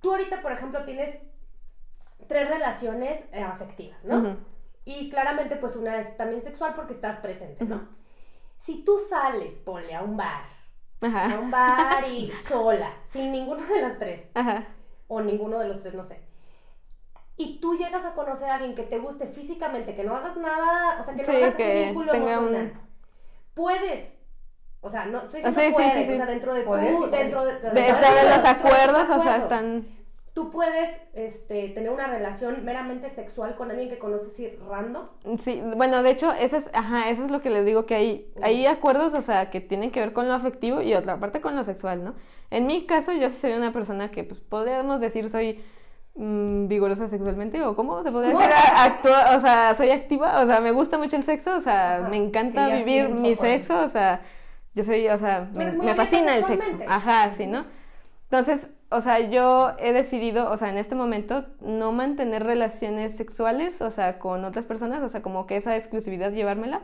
[0.01, 1.19] Tú ahorita, por ejemplo, tienes
[2.29, 4.37] tres relaciones eh, afectivas, ¿no?
[4.85, 7.89] Y claramente, pues una es también sexual porque estás presente, ¿no?
[8.57, 10.45] Si tú sales, ponle a un bar,
[11.03, 14.65] a un bar y sola, sin ninguno de las tres, ajá,
[15.09, 16.21] o ninguno de los tres, no sé.
[17.37, 20.99] Y tú llegas a conocer a alguien que te guste físicamente, que no hagas nada,
[20.99, 22.81] o sea, que no Sí, hagas que ese vínculo tenga un- emocional.
[23.55, 24.19] Puedes,
[24.81, 26.13] o sea, no estoy Ah, diciendo sí, sí, puedes, sí, sí.
[26.13, 26.67] o sea, dentro de sí,
[27.11, 29.87] dentro de, de, de- de de- los de- acuerdos, o sea, están,
[30.39, 35.09] Tú puedes este, tener una relación meramente sexual con alguien que conoces y random.
[35.41, 38.33] Sí, bueno, de hecho, eso es, ajá, eso es lo que les digo, que hay,
[38.41, 41.57] hay acuerdos, o sea, que tienen que ver con lo afectivo y otra parte con
[41.57, 42.15] lo sexual, ¿no?
[42.51, 45.61] En mi caso, yo soy una persona que, pues, podríamos decir, soy
[46.15, 50.61] mm, vigorosa sexualmente, o cómo se podría decir, actua, o sea, soy activa, o sea,
[50.61, 54.23] me gusta mucho el sexo, o sea, Ajá, me encanta vivir mi sexo, o sea,
[54.73, 57.65] yo soy, o sea, me, me fascina el sexo, ajá, sí, ¿no?
[58.31, 63.83] Entonces, o sea, yo he decidido, o sea, en este momento, no mantener relaciones sexuales,
[63.83, 66.83] o sea, con otras personas, o sea, como que esa exclusividad llevármela,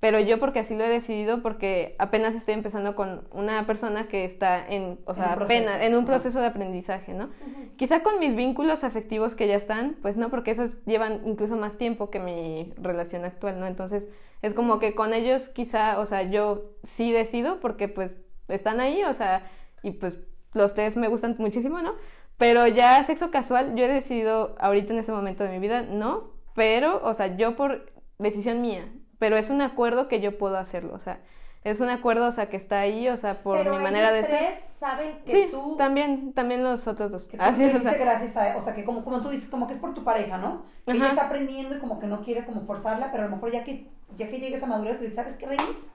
[0.00, 4.24] pero yo porque así lo he decidido, porque apenas estoy empezando con una persona que
[4.24, 5.44] está en, o En sea, proceso.
[5.44, 7.30] apenas, en un proceso de aprendizaje, ¿no?
[7.76, 11.76] Quizá con mis vínculos afectivos que ya están, pues no, porque esos llevan incluso más
[11.78, 13.66] tiempo que mi relación actual, ¿no?
[13.66, 14.08] Entonces,
[14.42, 18.18] es como que con ellos quizá, o sea, yo sí decido porque pues
[18.48, 19.46] están ahí, o sea,
[19.82, 20.18] y pues
[20.54, 21.94] los tres me gustan muchísimo, ¿no?
[22.36, 26.32] Pero ya sexo casual, yo he decidido ahorita en ese momento de mi vida, no,
[26.54, 30.94] pero, o sea, yo por decisión mía, pero es un acuerdo que yo puedo hacerlo,
[30.94, 31.20] o sea,
[31.62, 34.18] es un acuerdo, o sea, que está ahí, o sea, por Pero mi manera de
[34.18, 34.38] ellos ser.
[34.50, 35.76] tres saben que Sí, tú...
[35.78, 37.26] también, también los otros dos.
[37.26, 39.72] Que Así, o sea, gracias a, o sea, que como, como tú dices, como que
[39.72, 40.66] es por tu pareja, ¿no?
[40.84, 43.50] Que ella está aprendiendo y como que no quiere como forzarla, pero a lo mejor
[43.50, 43.88] ya que,
[44.18, 45.90] ya que llegues a madurez, le dices, ¿sabes qué, Renis?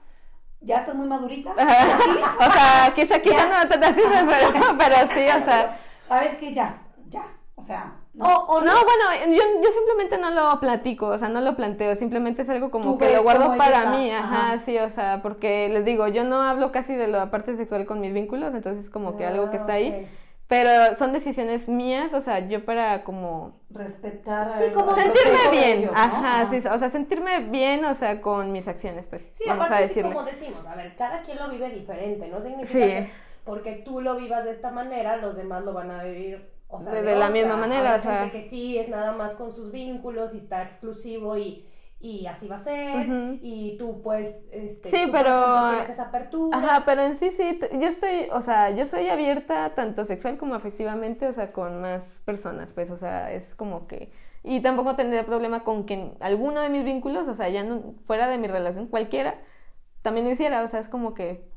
[0.62, 1.52] Ya estás muy madurita.
[1.56, 3.66] O sea, quizá, quizá Ya.
[3.66, 5.78] no así, pero, pero sí, o sea.
[6.08, 6.54] ¿Sabes qué?
[6.54, 7.24] Ya, ya.
[7.56, 8.26] O sea, no.
[8.26, 11.96] O, o No, bueno, yo, yo simplemente no lo platico, o sea, no lo planteo,
[11.96, 14.60] simplemente es algo como que lo guardo para está, mí, ajá, ajá.
[14.60, 18.00] sí, o sea, porque les digo, yo no hablo casi de la parte sexual con
[18.02, 20.08] mis vínculos, entonces es como que algo que Ah, está ahí.
[20.50, 25.92] Pero son decisiones mías, o sea, yo para como Respetar Sí, como sentirme bien, ellos,
[25.94, 25.98] ¿no?
[25.98, 29.68] ajá, sí, o sea, sentirme bien, o sea, con mis acciones, pues, Sí, vamos a
[29.68, 30.14] aparte sí, decirle.
[30.14, 32.80] como decimos, a ver, cada quien lo vive diferente, no significa Sí.
[32.80, 33.12] que
[33.46, 36.92] porque tú lo vivas de esta manera, los demás lo van a vivir, o sea,
[36.94, 37.30] De- de, de la otra.
[37.30, 38.20] misma manera, Habrá o sea.
[38.22, 41.66] gente que sí es nada más con sus vínculos y está exclusivo y,
[42.02, 43.08] y así va a ser,
[43.42, 46.58] y tú pues, este, Sí, tú, pero- ejemplo, esa apertura.
[46.58, 50.56] Ajá, pero en sí, sí, yo estoy, o sea, yo soy abierta tanto sexual como
[50.56, 54.12] afectivamente, o sea, con más personas, pues, o sea, es como que...
[54.44, 58.30] Y tampoco tendría problema con que alguno de mis vínculos, o sea, ya no, fuera
[58.30, 59.36] de mi relación, cualquiera,
[60.02, 61.50] también lo hiciera, o sea, es como que...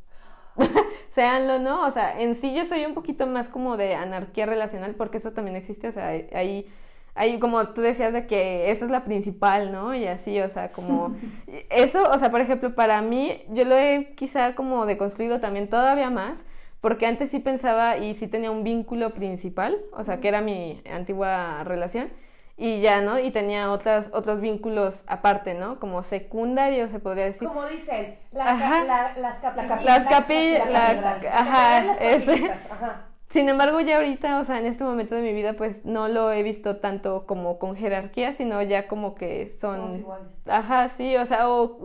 [1.10, 1.86] Seanlo, ¿no?
[1.86, 5.32] O sea, en sí yo soy un poquito más como de anarquía relacional, porque eso
[5.32, 6.66] también existe, o sea, hay...
[7.14, 9.94] Hay como tú decías de que esa es la principal, ¿no?
[9.94, 11.14] Y así, o sea, como
[11.70, 16.08] eso, o sea, por ejemplo, para mí yo lo he quizá como deconstruido también todavía
[16.10, 16.44] más,
[16.80, 20.82] porque antes sí pensaba y sí tenía un vínculo principal, o sea, que era mi
[20.92, 22.10] antigua relación
[22.56, 23.18] y ya, ¿no?
[23.18, 25.78] Y tenía otras otros vínculos aparte, ¿no?
[25.80, 27.46] Como secundarios, se podría decir.
[27.46, 29.84] Como dicen, la, ca- la- las capillitas.
[29.84, 32.50] Las capi- la la- ajá, Las ese.
[32.70, 33.06] ajá.
[33.32, 36.30] Sin embargo, ya ahorita, o sea, en este momento de mi vida, pues no lo
[36.30, 39.86] he visto tanto como con jerarquía, sino ya como que son...
[39.86, 40.48] Todos iguales.
[40.48, 41.78] Ajá, sí, o sea, o,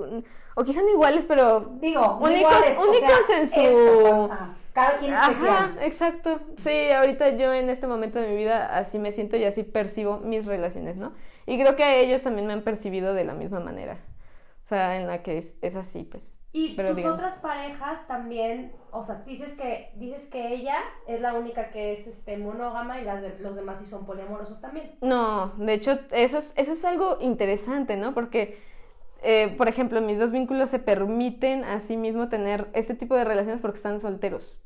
[0.55, 1.71] o quizás no iguales, pero...
[1.79, 4.39] Digo, Únicos- iguales, o únicos sea, en su- eso, pues,
[4.73, 6.39] cada quien es Ajá, exacto.
[6.57, 10.17] Sí, ahorita yo en este momento de mi vida así me siento y así percibo
[10.19, 11.13] mis relaciones, ¿no?
[11.45, 13.97] Y creo que ellos también me han percibido de la misma manera.
[14.65, 16.36] O sea, en la que es, es así, pues.
[16.53, 20.77] Y Pero tus otras parejas también, o sea, dices que dices que ella
[21.07, 24.59] es la única que es este monógama y las de- los demás sí son poliamorosos
[24.61, 24.95] también.
[25.01, 28.13] No, de hecho, eso es, eso es algo interesante, ¿no?
[28.13, 28.57] Porque,
[29.21, 33.23] eh, por ejemplo, mis dos vínculos se permiten a sí mismo tener este tipo de
[33.25, 34.59] relaciones porque están solteros.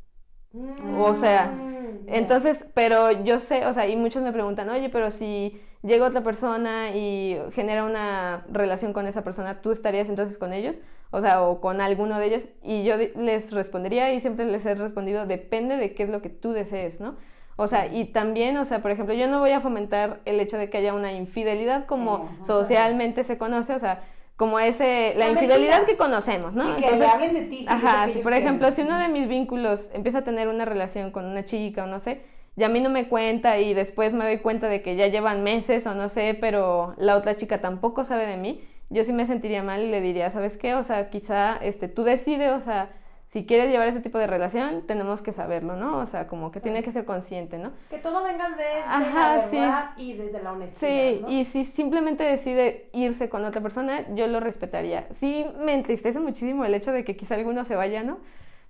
[0.98, 5.12] O sea, Mm, entonces, pero yo sé, o sea, y muchos me preguntan, oye, pero
[5.12, 10.54] si llega otra persona y genera una relación con esa persona, ¿tú estarías entonces con
[10.54, 10.80] ellos?
[11.12, 12.44] O sea, o con alguno de ellos.
[12.64, 16.30] Y yo les respondería y siempre les he respondido, depende de qué es lo que
[16.30, 17.16] tú desees, ¿no?
[17.58, 20.58] O sea, y también, o sea, por ejemplo, yo no voy a fomentar el hecho
[20.58, 24.04] de que haya una infidelidad como socialmente se conoce, o sea,
[24.38, 25.86] como ese, la La infidelidad mentira.
[25.86, 26.76] que conocemos, ¿no?
[26.76, 28.42] Sí, que le hablen de ti, sí, Ajá, si por quieren.
[28.42, 31.88] ejemplo, si uno de mis vínculos empieza a tener una relación con una chica o
[31.88, 32.22] no sé,
[32.56, 35.44] y a mí no me cuenta y después me doy cuenta de que ya llevan
[35.44, 39.26] meses o no sé, pero la otra chica tampoco sabe de mí, yo sí me
[39.26, 40.76] sentiría mal y le diría, ¿sabes qué?
[40.76, 42.90] O sea, quizá este, tú decides, o sea,
[43.32, 46.00] si quieres llevar ese tipo de relación, tenemos que saberlo, ¿no?
[46.00, 47.72] O sea, como que tiene que ser consciente, ¿no?
[47.90, 49.56] Que todo venga desde Ajá, la sí.
[49.56, 50.92] verdad y desde la honestidad.
[50.92, 51.32] Sí, ¿no?
[51.32, 55.08] y si simplemente decide irse con otra persona, yo lo respetaría.
[55.12, 58.20] Sí, me entristece muchísimo el hecho de que quizá alguno se vaya, ¿no?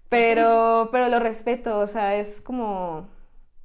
[0.10, 3.10] Pero, pero lo respeto, o sea, es como...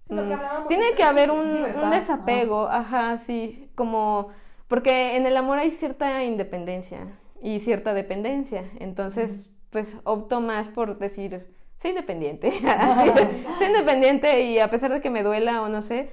[0.07, 4.29] Sí, lo que mm, tiene que haber un, desapego, ajá, sí, como...
[4.69, 7.07] Porque en el amor hay cierta independencia
[7.41, 11.47] y cierta dependencia, entonces, pues opto más por decir,
[11.79, 12.51] sé independiente,
[13.59, 16.11] sé independiente y a pesar de que me duela o no sé,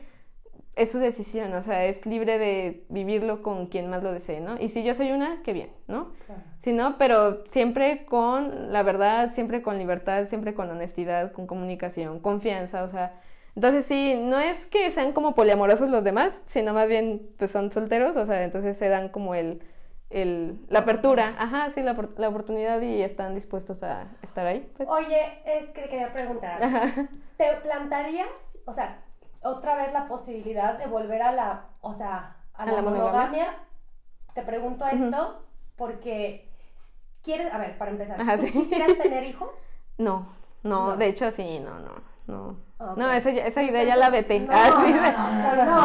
[0.76, 4.56] es su decisión, o sea, es libre de vivirlo con quien más lo desee, ¿no?
[4.60, 6.14] Y si yo soy una, qué bien, ¿no?
[6.26, 6.42] Claro.
[6.58, 12.20] Si no, pero siempre con la verdad, siempre con libertad, siempre con honestidad, con comunicación,
[12.20, 13.20] confianza, o sea,
[13.56, 17.72] entonces sí, no es que sean como poliamorosos los demás, sino más bien pues son
[17.72, 19.62] solteros, o sea, entonces se dan como el,
[20.10, 24.88] el la apertura, ajá, sí, la, la oportunidad y están dispuestos a estar ahí, pues.
[24.90, 26.60] Oye, es que quería preguntar.
[27.38, 29.04] ¿Te plantarías, o sea,
[29.42, 33.12] otra vez la posibilidad de volver a la, o sea, a, ¿A la, la monogamia?
[33.12, 33.58] monogamia?
[34.34, 35.44] Te pregunto esto
[35.76, 36.50] porque
[37.22, 38.52] quieres, a ver, para empezar, Ajá, ¿tú sí.
[38.52, 39.72] quisieras tener hijos?
[39.98, 40.28] No,
[40.64, 40.98] no, No.
[40.98, 41.92] de hecho sí, no, no,
[42.28, 42.58] no.
[42.96, 44.40] No, esa, esa idea ya la vete.
[44.42, 45.82] No, Ah, sí, no, no, no.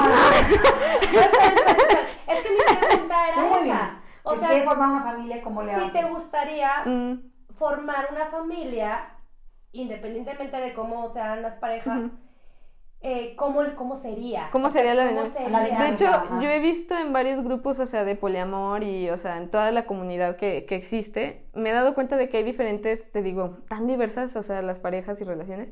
[2.27, 3.67] Es que mi pregunta era bien.
[3.67, 4.01] esa.
[4.25, 5.93] O sea, formar una familia, ¿cómo le si haces?
[5.93, 7.13] te gustaría Mm,
[7.55, 9.11] formar una familia,
[9.73, 12.11] independientemente de cómo sean las parejas,
[13.01, 14.49] eh, ¿cómo, ¿cómo sería?
[14.51, 15.39] ¿Cómo sería la ¿cómo dinámica?
[15.39, 15.51] sería?
[15.51, 15.85] La dinámica.
[15.87, 16.41] De hecho, Ajá.
[16.43, 19.71] yo he visto en varios grupos, o sea, de poliamor y, o sea, en toda
[19.71, 23.59] la comunidad que, que existe, me he dado cuenta de que hay diferentes, te digo,
[23.69, 25.69] tan diversas, o sea, las parejas y relaciones.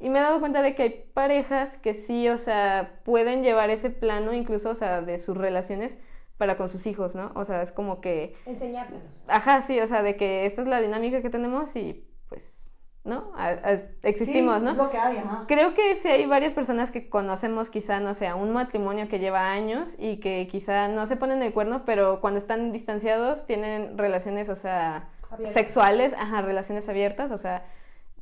[0.00, 3.68] Y me he dado cuenta de que hay parejas que sí, o sea, pueden llevar
[3.70, 5.98] ese plano incluso, o sea, de sus relaciones
[6.38, 7.32] para con sus hijos, ¿no?
[7.34, 9.22] O sea, es como que, Enseñárselos.
[9.28, 12.70] ajá, sí, o sea, de que esta es la dinámica que tenemos y pues,
[13.04, 13.30] ¿no?
[13.36, 14.72] A- a- existimos, Sí, ¿no?
[14.72, 15.44] Lo que hay, ajá.
[15.46, 19.50] Creo que sí hay varias personas que conocemos quizá, no sé, un matrimonio que lleva
[19.52, 24.48] años y que quizá no se ponen el cuerno, pero cuando están distanciados tienen relaciones,
[24.48, 25.52] o sea, Abiertas.
[25.52, 27.66] sexuales, ajá, relaciones abiertas, o sea,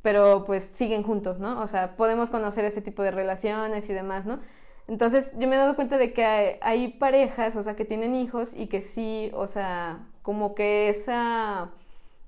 [0.01, 1.59] pero pues siguen juntos, ¿no?
[1.61, 4.39] O sea, podemos conocer ese tipo de relaciones y demás, ¿no?
[4.87, 8.15] Entonces, yo me he dado cuenta de que hay, hay parejas, o sea, que tienen
[8.15, 11.69] hijos y que sí, o sea, como que esa...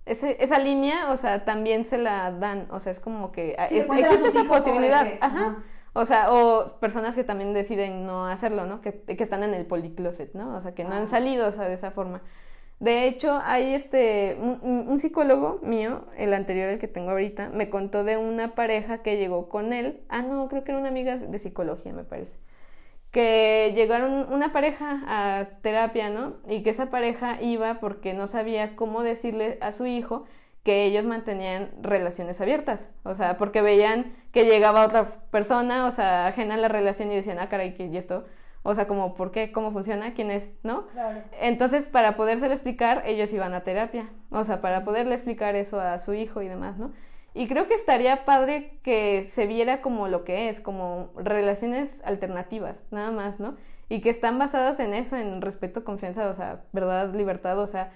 [0.06, 3.78] ese- esa línea, o sea, también se la dan, o sea, es como que Sí,
[3.80, 5.64] es- existe esa posibilidad, que- ajá.
[5.94, 8.80] O sea, o personas que también deciden no hacerlo, ¿no?
[8.82, 10.56] Que, que están en el policloset, ¿no?
[10.56, 12.22] O sea, que no han salido, o sea, de esa forma.
[12.82, 18.04] De hecho, hay este, un, psicólogo mío, el anterior, el que tengo ahorita, me contó
[18.04, 20.02] de una pareja que llegó con él.
[20.10, 22.38] Ah, no, creo que era una amiga de psicología, me parece.
[23.12, 26.38] Que llegaron una pareja a terapia, ¿no?
[26.50, 30.26] Y que esa pareja iba porque no sabía cómo decirle a su hijo
[30.64, 32.90] que ellos mantenían relaciones abiertas.
[33.04, 37.16] O sea, porque veían que llegaba otra persona, o sea, ajena a la relación y
[37.16, 38.26] decían, ah, caray, ¿qué y esto?
[38.64, 39.52] O sea, como, ¿por qué?
[39.52, 40.14] ¿Cómo funciona?
[40.14, 40.54] ¿Quién es?
[40.64, 40.88] ¿No?
[40.88, 41.24] Claro.
[41.40, 44.10] Entonces, para podérselo explicar, ellos iban a terapia.
[44.30, 46.92] O sea, para poderle explicar eso a su hijo y demás, ¿no?
[47.34, 52.84] Y creo que estaría padre que se viera como lo que es, como relaciones alternativas,
[52.92, 53.56] nada más, ¿no?
[53.88, 57.92] Y que están basadas en eso, en respeto, confianza, o sea, verdad, libertad, o sea,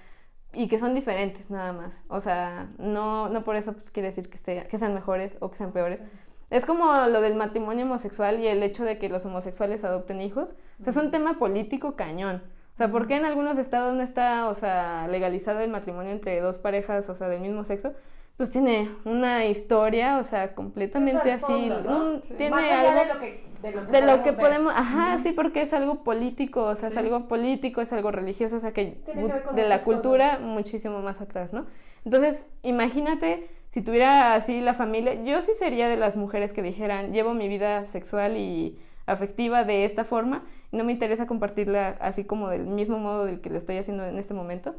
[0.53, 2.05] y que son diferentes nada más.
[2.07, 5.51] O sea, no, no por eso pues, quiere decir que, esté, que sean mejores o
[5.51, 6.01] que sean peores.
[6.50, 10.56] Es como lo del matrimonio homosexual y el hecho de que los homosexuales adopten hijos.
[10.80, 12.43] O sea, es un tema político cañón.
[12.74, 16.39] O sea, ¿por qué en algunos estados no está, o sea, legalizado el matrimonio entre
[16.41, 17.93] dos parejas, o sea, del mismo sexo?
[18.38, 21.46] Pues tiene una historia, o sea, completamente así.
[21.46, 22.06] trasfondo, ¿no?
[22.16, 24.39] un- Tiene Más allá algo de lo que, de lo que de lo que ver.
[24.39, 28.58] podemos, ajá, sí, porque es algo político, o sea, es algo político, es algo religioso,
[28.58, 31.66] o sea, que, Tiene que ver con de la cultura muchísimo más atrás, ¿no?
[32.04, 37.13] Entonces, imagínate si tuviera así la familia, yo sí sería de las mujeres que dijeran,
[37.13, 42.23] llevo mi vida sexual y afectiva de esta forma, y no me interesa compartirla así
[42.26, 44.76] como del mismo modo del que lo estoy haciendo en este momento.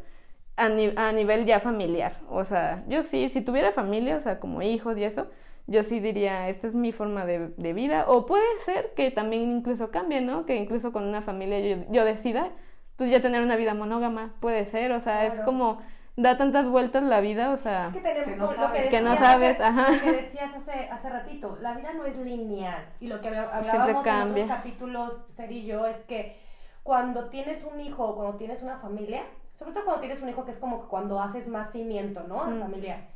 [0.57, 4.40] A, ni- a nivel ya familiar, o sea, yo sí, si tuviera familia, o sea,
[4.40, 5.26] como hijos y eso,
[5.66, 8.07] yo sí diría, esta es mi forma de, de vida.
[8.09, 10.47] O puede ser que también incluso cambie, ¿no?
[10.47, 12.53] Que incluso con una familia yo, yo decida,
[12.97, 15.80] pues ya tener una vida monógama, puede ser, o sea, es como
[16.17, 18.83] da tantas vueltas la vida, o sea, Es que tenemos Que no lo sabes.
[18.85, 19.91] que, Que no decías sabes, hace- ajá.
[19.93, 22.87] lo que decías hace, hace ratito, la vida no es lineal.
[23.01, 23.69] Y lo que hablábamos
[24.07, 26.39] en otros capítulos, Fer y yo, es que
[26.83, 29.23] cuando tienes un hijo o cuando tienes una familia,
[29.55, 32.45] sobre todo cuando tienes un hijo que es como que cuando haces más cimiento, ¿no?
[32.47, 32.61] Mm.
[32.61, 33.09] Familiar.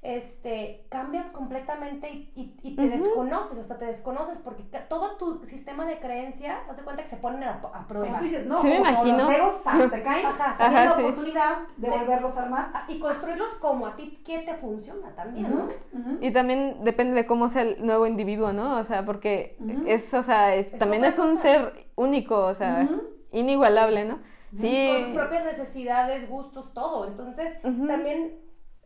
[0.00, 5.86] Este, cambias completamente y, y- y te desconoces, hasta te desconoces porque todo tu sistema
[5.86, 8.18] de creencias, hace cuenta que se ponen a, a prueba.
[8.18, 9.28] tú dices, no, Sí me como imagino.
[9.28, 9.90] los ¡zas!
[9.90, 11.02] se caen, Ajá, se ajá, la sí.
[11.02, 12.72] oportunidad de volverlos a armar.
[12.86, 15.66] Y construirlos como a ti que te funciona también, ¿no?
[16.20, 18.78] Y también depende de cómo sea el nuevo individuo, ¿no?
[18.78, 21.42] O sea, porque es, o sea, es- Es también es un cosa.
[21.42, 22.88] ser único, o sea,
[23.32, 24.14] inigualable, ¿no?
[24.50, 24.88] con Sí.
[25.04, 27.06] sus propias necesidades, gustos, todo.
[27.06, 28.38] Entonces, también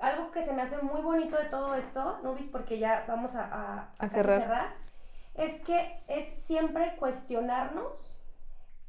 [0.02, 3.44] algo que se me hace muy bonito de todo esto, Nubis, porque ya vamos a,
[3.44, 4.74] a- a casi cerrar.
[5.34, 8.16] es que es siempre cuestionarnos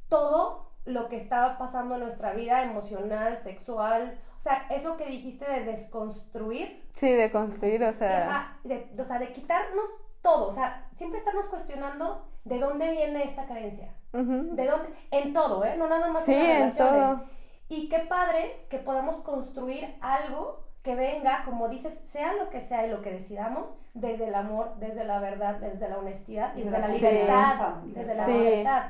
[0.08, 5.50] todo lo que estaba pasando en nuestra vida emocional, sexual, o sea, eso que dijiste
[5.50, 9.88] de desconstruir, Sí, de construir, o sea, de, o sea, de quitarnos
[10.20, 13.94] todo, o sea, siempre estarnos cuestionando de dónde viene esta creencia.
[14.12, 14.54] ujú.
[14.54, 14.88] ¿De dónde?
[15.10, 15.76] En todo, ¿eh?
[15.78, 17.24] No nada más Sí, en en todo.
[17.68, 22.86] Y qué padre que podamos construir algo que venga, como dices, sea lo que sea
[22.86, 26.78] y lo que decidamos, desde el amor, desde la verdad, desde la honestidad y Desde
[26.78, 27.74] desde la libertad.
[27.86, 28.32] Desde la Sí.
[28.32, 28.82] libertad.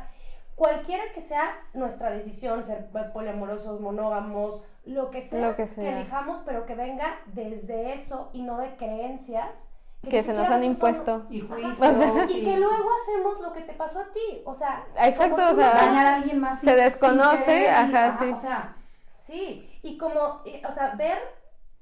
[0.57, 6.01] Cualquiera que sea nuestra decisión, ser poliamorosos, monógamos, lo que sea, Lo que sea.
[6.01, 9.69] elijamos, pero que venga desde eso y no de creencias
[10.03, 11.23] que ni se nos han son- impuesto.
[11.31, 11.55] Y Ajá.
[11.55, 12.31] juicios.
[12.31, 14.43] Y que luego hacemos lo que te pasó a ti.
[14.45, 18.31] O sea, Exacto, o sea, dañar a alguien más Se desconoce, querer y- ajá, sí.
[18.33, 18.77] O sea,
[19.21, 21.19] Sí, y como, y, o sea, ver,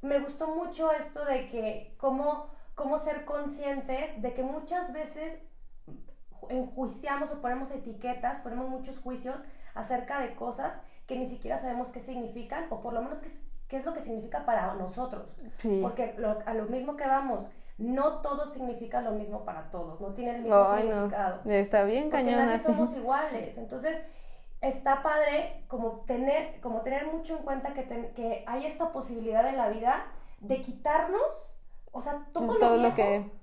[0.02, 5.38] me gustó mucho esto de que, cómo, cómo ser conscientes de que muchas veces
[6.30, 9.40] ju- enjuiciamos o ponemos etiquetas, ponemos muchos juicios
[9.74, 13.40] acerca de cosas que ni siquiera sabemos qué significan, o por lo menos qué es,
[13.68, 15.34] qué es lo que significa para nosotros.
[15.58, 15.78] Sí.
[15.82, 17.48] Porque lo- a lo mismo que vamos,
[17.78, 20.94] no todo significa lo mismo para todos, no tiene el mismo Ay, no.
[20.94, 23.56] significado Está bien porque cañón somos iguales.
[23.56, 24.00] Entonces,
[24.62, 27.84] está padre como tener, como tener mucho en cuenta que,
[28.14, 30.06] que hay esta posibilidad en la vida
[30.40, 31.52] de quitarnos,
[31.92, 33.42] o sea, todo, Todo lo, lo viejo que-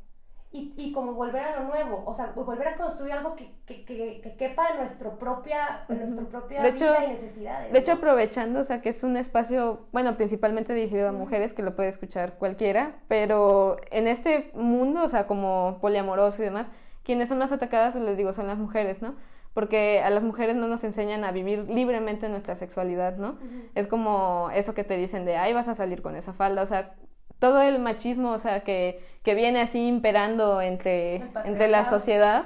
[0.51, 3.85] y, y como volver a lo nuevo, o sea, volver a construir algo que, que,
[3.85, 7.71] que, que quepa en, nuestro propia, en nuestra propia De hecho- vida y necesidades.
[7.71, 11.61] De hecho, aprovechando, o sea, que es un espacio, bueno, principalmente dirigido a mujeres, que
[11.61, 16.65] lo puede escuchar cualquiera, pero en este mundo, o sea, como poliamoroso y demás,
[17.03, 19.13] quienes son más atacadas, pues les digo, son las mujeres, ¿no?
[19.59, 23.37] Porque a las mujeres no nos enseñan a vivir libremente nuestra sexualidad, ¿no?
[23.75, 26.65] Es como eso que te dicen de, ay, vas a salir con esa falda, o
[26.65, 26.95] sea,
[27.39, 32.45] todo el machismo, o sea, que, que viene así imperando entre, entre la sociedad,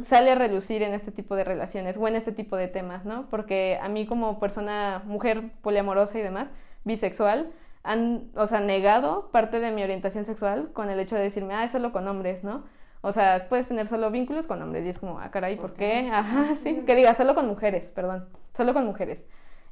[0.00, 3.28] sale a relucir en este tipo de relaciones o en este tipo de temas, ¿no?
[3.28, 6.50] Porque a mí como persona, mujer poliamorosa y demás,
[6.84, 11.52] bisexual, han, o sea, negado parte de mi orientación sexual con el hecho de decirme,
[11.52, 12.64] ah, es solo con hombres, ¿no?
[13.00, 16.10] O sea, puedes tener solo vínculos con hombres y es como, ah, caray, ¿por qué?
[16.12, 19.24] Ajá, sí, que diga, solo con mujeres, perdón, solo con mujeres.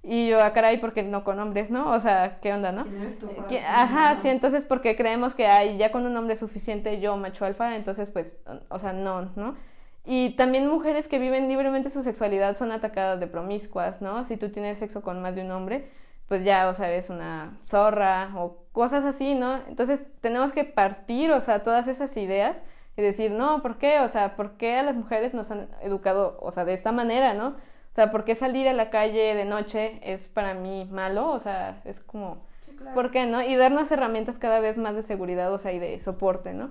[0.03, 1.91] Y yo, ah, caray, ¿por qué no con hombres, no?
[1.91, 2.85] O sea, ¿qué onda, no?
[2.85, 3.29] ¿Quién eres tú
[3.68, 4.22] Ajá, no?
[4.22, 8.11] sí, entonces porque creemos que hay ya con un hombre suficiente yo macho alfa, entonces
[8.11, 8.37] pues,
[8.68, 9.57] o sea, no, ¿no?
[10.05, 14.22] Y también mujeres que viven libremente su sexualidad son atacadas de promiscuas, ¿no?
[14.22, 15.91] Si tú tienes sexo con más de un hombre,
[16.29, 19.59] pues ya, o sea, eres una zorra o cosas así, ¿no?
[19.68, 22.62] Entonces tenemos que partir, o sea, todas esas ideas
[22.97, 24.01] y decir, no, ¿por qué?
[24.01, 27.34] O sea, ¿por qué a las mujeres nos han educado, o sea, de esta manera,
[27.34, 27.49] ¿no?
[27.49, 31.30] O sea, ¿por qué salir a la calle de noche es para mí malo?
[31.30, 32.44] O sea, es como...
[32.61, 32.94] Sí, claro.
[32.94, 33.42] ¿Por qué no?
[33.42, 36.70] Y darnos herramientas cada vez más de seguridad, o sea, y de soporte, ¿no?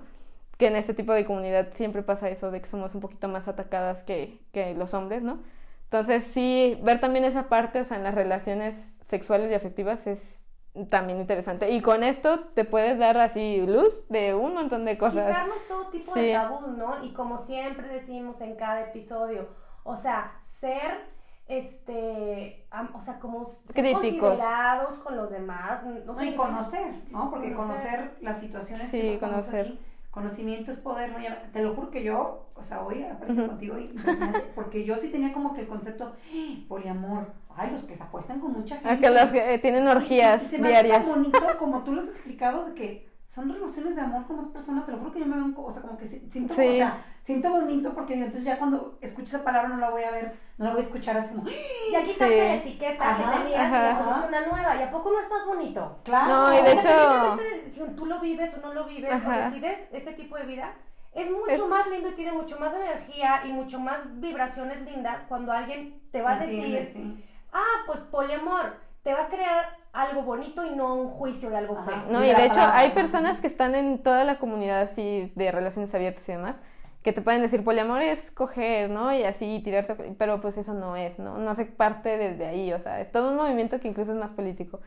[0.56, 3.48] Que en este tipo de comunidad siempre pasa eso, de que somos un poquito más
[3.48, 5.40] atacadas que, que los hombres, ¿no?
[5.84, 10.45] Entonces, sí, ver también esa parte, o sea, en las relaciones sexuales y afectivas es
[10.90, 11.70] también interesante.
[11.70, 15.26] Y con esto te puedes dar así luz de un montón de cosas.
[15.28, 16.20] Quitarnos todo tipo Sí.
[16.20, 17.02] de tabú, ¿no?
[17.04, 19.48] Y como siempre decimos en cada episodio,
[19.84, 21.14] o sea, ser,
[21.48, 24.30] este, o sea, como ser Críticos.
[24.30, 25.84] considerados con los demás.
[25.84, 27.30] No, No, sé, y conocer, ¿no?
[27.30, 27.76] Porque Conocer.
[27.90, 29.66] conocer, las situaciones Sí, que conocer.
[29.66, 29.80] aquí,
[30.16, 31.20] conocimiento es poder, ¿no?
[31.20, 34.96] Ya- te lo juro que yo, o sea, hoy aprendí contigo y impresionante, porque yo
[34.96, 36.64] sí tenía como que el concepto, ¡eh!
[36.68, 38.88] poliamor, ay, los que se acuestan con mucha gente.
[38.88, 41.04] A que que eh, tienen orgías Y se me hace diarias.
[41.04, 44.46] tan bonito, como tú lo has explicado, de que son relaciones de amor con más
[44.46, 46.66] personas, te lo juro que yo me veo, o sea, como que si- siento, Sí.
[46.68, 50.10] o sea, siento bonito porque entonces ya cuando escucho esa palabra no la voy a
[50.10, 51.46] ver, no la voy a escuchar así como,
[51.92, 52.36] Ya quitaste Sí.
[52.36, 54.24] la etiqueta Ajá, que tenías ajá.
[54.24, 54.76] y una nueva.
[54.76, 55.96] ¿Y a poco no es más bonito?
[56.02, 56.32] claro.
[56.34, 59.28] No, y de hecho- si tú lo vives o no lo vives Ajá.
[59.36, 60.72] o decides este tipo de vida,
[61.12, 65.20] es mucho Es- más lindo y tiene mucho más energía y mucho más vibraciones lindas
[65.28, 67.24] cuando alguien te va a decir, sí.
[67.52, 71.74] ah, pues poliamor, te va a crear algo bonito y no un juicio de algo
[71.78, 71.84] Ajá.
[72.02, 72.02] feo.
[72.10, 75.50] No, Y de hecho palabra, hay personas que están en toda la comunidad así de
[75.52, 76.60] relaciones abiertas y demás,
[77.02, 79.12] que te pueden decir poliamor es coger, ¿no?
[79.14, 81.38] Y así tirarte, pero pues eso no es, ¿no?
[81.38, 84.30] No se parte desde ahí, o sea, es todo un movimiento que incluso es más
[84.32, 84.80] político.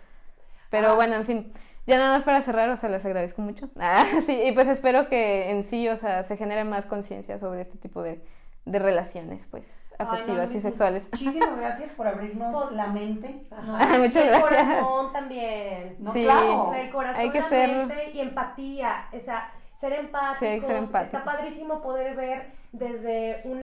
[0.69, 0.93] Pero Ah.
[0.95, 1.53] bueno, en fin,
[1.87, 3.69] ya nada más para cerrar, o sea, les agradezco mucho.
[3.79, 7.61] Ah, sí, y pues espero que en sí, o sea, se genere más conciencia sobre
[7.61, 8.21] este tipo de,
[8.65, 11.09] de relaciones, pues, Ay, no, afectivas y sexuales.
[11.11, 13.47] Muchísimas gracias por abrirnos Por- la mente.
[13.51, 13.97] Ajá.
[13.97, 14.41] Muchas el gracias.
[14.41, 15.95] corazón también.
[15.99, 16.23] No, Sí.
[16.23, 16.73] claro.
[16.73, 19.07] El corazón, Hay que la ser- mente y empatía.
[19.13, 20.37] O sea, ser empáticos.
[20.39, 21.01] Sí, ser empáticos.
[21.19, 23.61] Está padrísimo poder ver desde una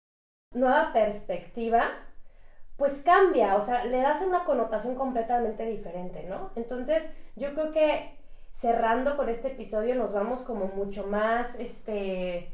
[0.55, 1.83] nueva perspectiva.
[2.77, 6.51] Pues cambia, o sea, le das una connotación completamente diferente, ¿no?
[6.57, 8.19] Entonces, yo creo que
[8.51, 12.53] cerrando con este episodio nos vamos como mucho más, este,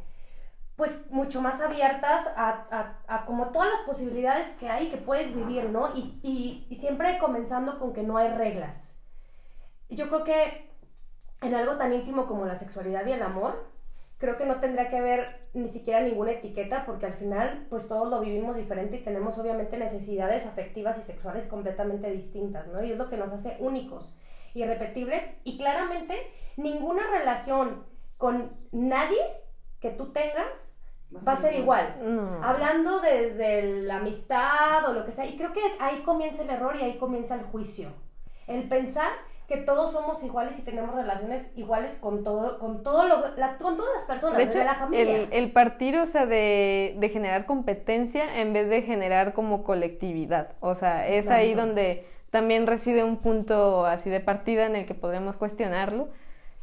[0.81, 5.91] pues mucho más abiertas a, como todas las posibilidades que hay que puedes vivir, ¿no?
[5.95, 8.97] Y, y- y siempre comenzando con que no hay reglas.
[9.91, 10.70] Yo creo que
[11.43, 13.70] en algo tan íntimo como la sexualidad y el amor,
[14.16, 18.09] creo que no tendría que haber ni siquiera ninguna etiqueta porque al final pues todos
[18.09, 22.83] lo vivimos diferente y tenemos obviamente necesidades afectivas y sexuales completamente distintas, ¿no?
[22.83, 24.16] Y es lo que nos hace únicos,
[24.55, 26.16] irrepetibles y claramente
[26.57, 27.85] ninguna relación
[28.16, 29.18] con nadie
[29.81, 30.76] que tú tengas
[31.26, 31.97] va a ser igual.
[32.03, 32.41] No.
[32.45, 35.26] Hablando desde la amistad o lo que sea.
[35.26, 37.89] Y creo que ahí comienza el error y ahí comienza el juicio.
[38.47, 39.11] El pensar
[39.49, 43.76] que todos somos iguales y tenemos relaciones iguales con todo, con todo lo, la- con
[43.76, 45.16] todas las personas, De hecho, la familia.
[45.22, 50.53] el, el partir, o sea, de, de generar competencia en vez de generar como colectividad.
[50.61, 54.95] O sea, es ahí donde también reside un punto así de partida en el que
[54.95, 56.11] podremos cuestionarlo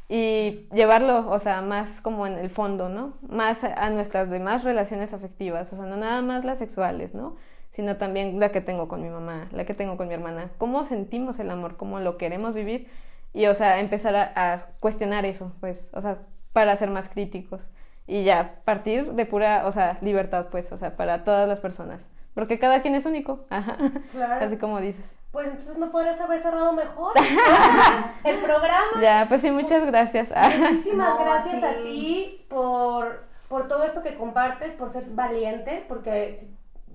[0.10, 3.14] y llevarlo, o sea, más como en el fondo, ¿no?
[3.28, 7.36] Más a, nuestras demás relaciones afectivas, o sea, no nada más las sexuales, ¿no?
[7.72, 10.51] Sino también la que tengo con mi mamá, la que tengo con mi hermana.
[10.58, 11.76] ¿Cómo sentimos el amor?
[11.76, 12.88] ¿Cómo lo queremos vivir?
[13.34, 16.18] Y, o sea, empezar a, a cuestionar eso, pues, o sea,
[16.53, 17.70] para ser más críticos.
[18.08, 22.08] Y ya, partir de pura, o sea, libertad, pues, o sea, para todas las personas.
[22.34, 23.45] Porque cada quien es único.
[23.49, 23.78] Ajá.
[24.14, 24.45] Claro.
[24.45, 25.16] Así como dices.
[25.32, 27.13] Pues entonces no podrías haber cerrado mejor
[28.23, 29.01] el programa.
[29.01, 30.30] Ya, pues sí, muchas gracias.
[30.59, 31.82] Muchísimas No, gracias a ti.
[31.84, 36.39] ti por, por todo esto que compartes, por ser valiente, porque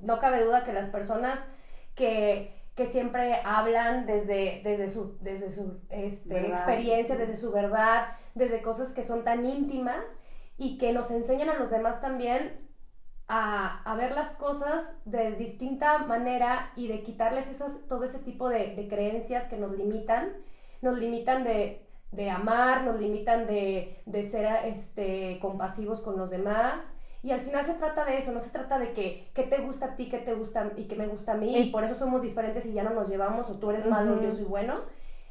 [0.01, 1.39] no cabe duda que las personas
[1.95, 7.21] que, que siempre hablan desde, desde su, desde su este, Verdad, experiencia, sí.
[7.21, 10.01] desde su verdad, desde cosas que son tan íntimas
[10.57, 12.67] y que nos enseñan a los demás también
[13.29, 18.49] a, a ver las cosas de distinta manera y de quitarles esas, todo ese tipo
[18.49, 20.33] de, de creencias que nos limitan,
[20.83, 26.95] nos limitan de, de amar, nos limitan de, de ser este, compasivos con los demás.
[27.25, 29.87] Y al final se trata de eso, no se trata de que qué te gusta
[29.87, 31.95] a ti, qué te gusta y qué me gusta a mí, y Y- por eso
[31.95, 34.81] somos diferentes y ya no nos llevamos, o tú eres malo y yo soy bueno.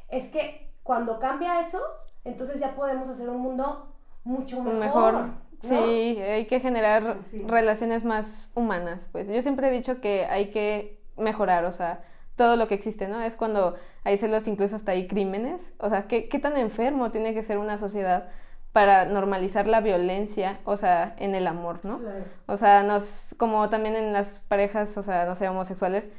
[0.07, 1.81] Es que cuando cambia eso,
[2.23, 5.13] entonces ya podemos hacer un mundo mucho mejor.
[5.13, 5.50] Mejor.
[5.61, 9.27] Sí, hay que generar relaciones más humanas, pues.
[9.27, 12.03] Yo siempre he dicho que hay que mejorar, o sea,
[12.35, 13.21] todo lo que existe, ¿no?
[13.21, 15.61] Es cuando hay celos, incluso hasta hay crímenes.
[15.77, 18.29] O sea, ¿qué, qué tan enfermo tiene que ser una sociedad
[18.71, 21.99] para normalizar la violencia, o sea, en el amor, ¿no?
[21.99, 22.23] Claro.
[22.47, 26.09] O sea, nos, como también en las parejas, o sea, no sé, homosexuales,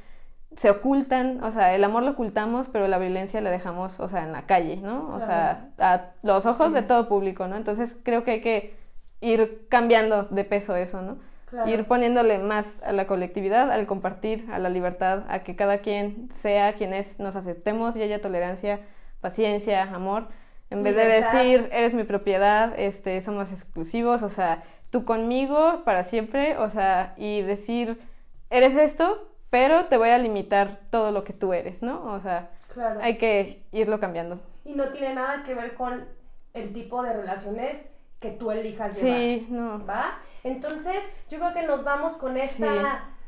[0.56, 4.24] se ocultan, o sea, el amor lo ocultamos, pero la violencia la dejamos, o sea,
[4.24, 5.08] en la calle, ¿no?
[5.14, 7.56] O sea, a los ojos de todo público, ¿no?
[7.56, 8.81] Entonces creo que hay que
[9.22, 11.16] ir cambiando de peso eso, ¿no?
[11.48, 11.70] Claro.
[11.70, 16.28] Ir poniéndole más a la colectividad, al compartir, a la libertad, a que cada quien
[16.32, 18.80] sea quien es, nos aceptemos y haya tolerancia,
[19.20, 20.28] paciencia, amor,
[20.70, 26.02] en vez de decir, eres mi propiedad, este, somos exclusivos, o sea, tú conmigo para
[26.02, 28.00] siempre, o sea, y decir,
[28.48, 32.04] eres esto, pero te voy a limitar todo lo que tú eres, ¿no?
[32.06, 33.00] O sea, Claro.
[33.02, 34.40] hay que irlo cambiando.
[34.64, 36.06] Y no tiene nada que ver con
[36.54, 37.90] el tipo de relaciones
[38.22, 39.18] que tú elijas llevar.
[39.18, 39.84] Sí, no.
[39.84, 40.18] ¿Va?
[40.44, 42.72] Entonces, yo creo que nos vamos con esta...
[42.72, 42.80] Sí.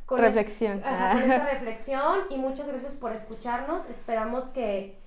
[0.06, 0.78] Con Reflexión.
[0.80, 3.84] es- ajá, con esta reflexión y muchas gracias por escucharnos.
[3.88, 4.98] Esperamos que,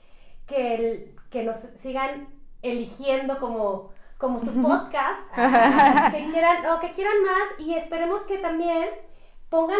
[0.47, 2.27] que, el- que nos sigan
[2.63, 5.21] eligiendo como, como su podcast,
[6.11, 8.89] que quieran, o que quieran más y esperemos que también
[9.49, 9.79] pongan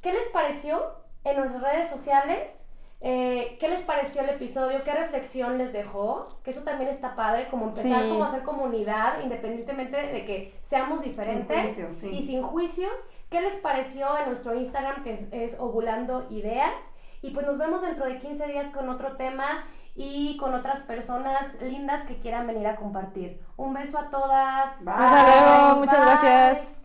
[0.00, 2.66] qué les pareció en nuestras redes sociales,
[3.02, 4.82] Eh, ¿Qué les pareció el episodio?
[4.84, 6.38] ¿Qué reflexión les dejó?
[6.42, 8.08] Que eso también está padre, como empezar Sí.
[8.10, 12.08] como a hacer comunidad, independientemente de que seamos diferentes juicios, sí.
[12.08, 12.92] y sin juicios.
[13.30, 16.92] ¿Qué les pareció en nuestro Instagram que es, es Ovulando Ideas?
[17.22, 21.60] Y pues nos vemos dentro de 15 días con otro tema y con otras personas
[21.62, 23.40] lindas que quieran venir a compartir.
[23.56, 24.84] Un beso a todas.
[24.84, 24.94] Bye.
[24.94, 26.06] Hasta luego, muchas Bye.
[26.06, 26.79] gracias.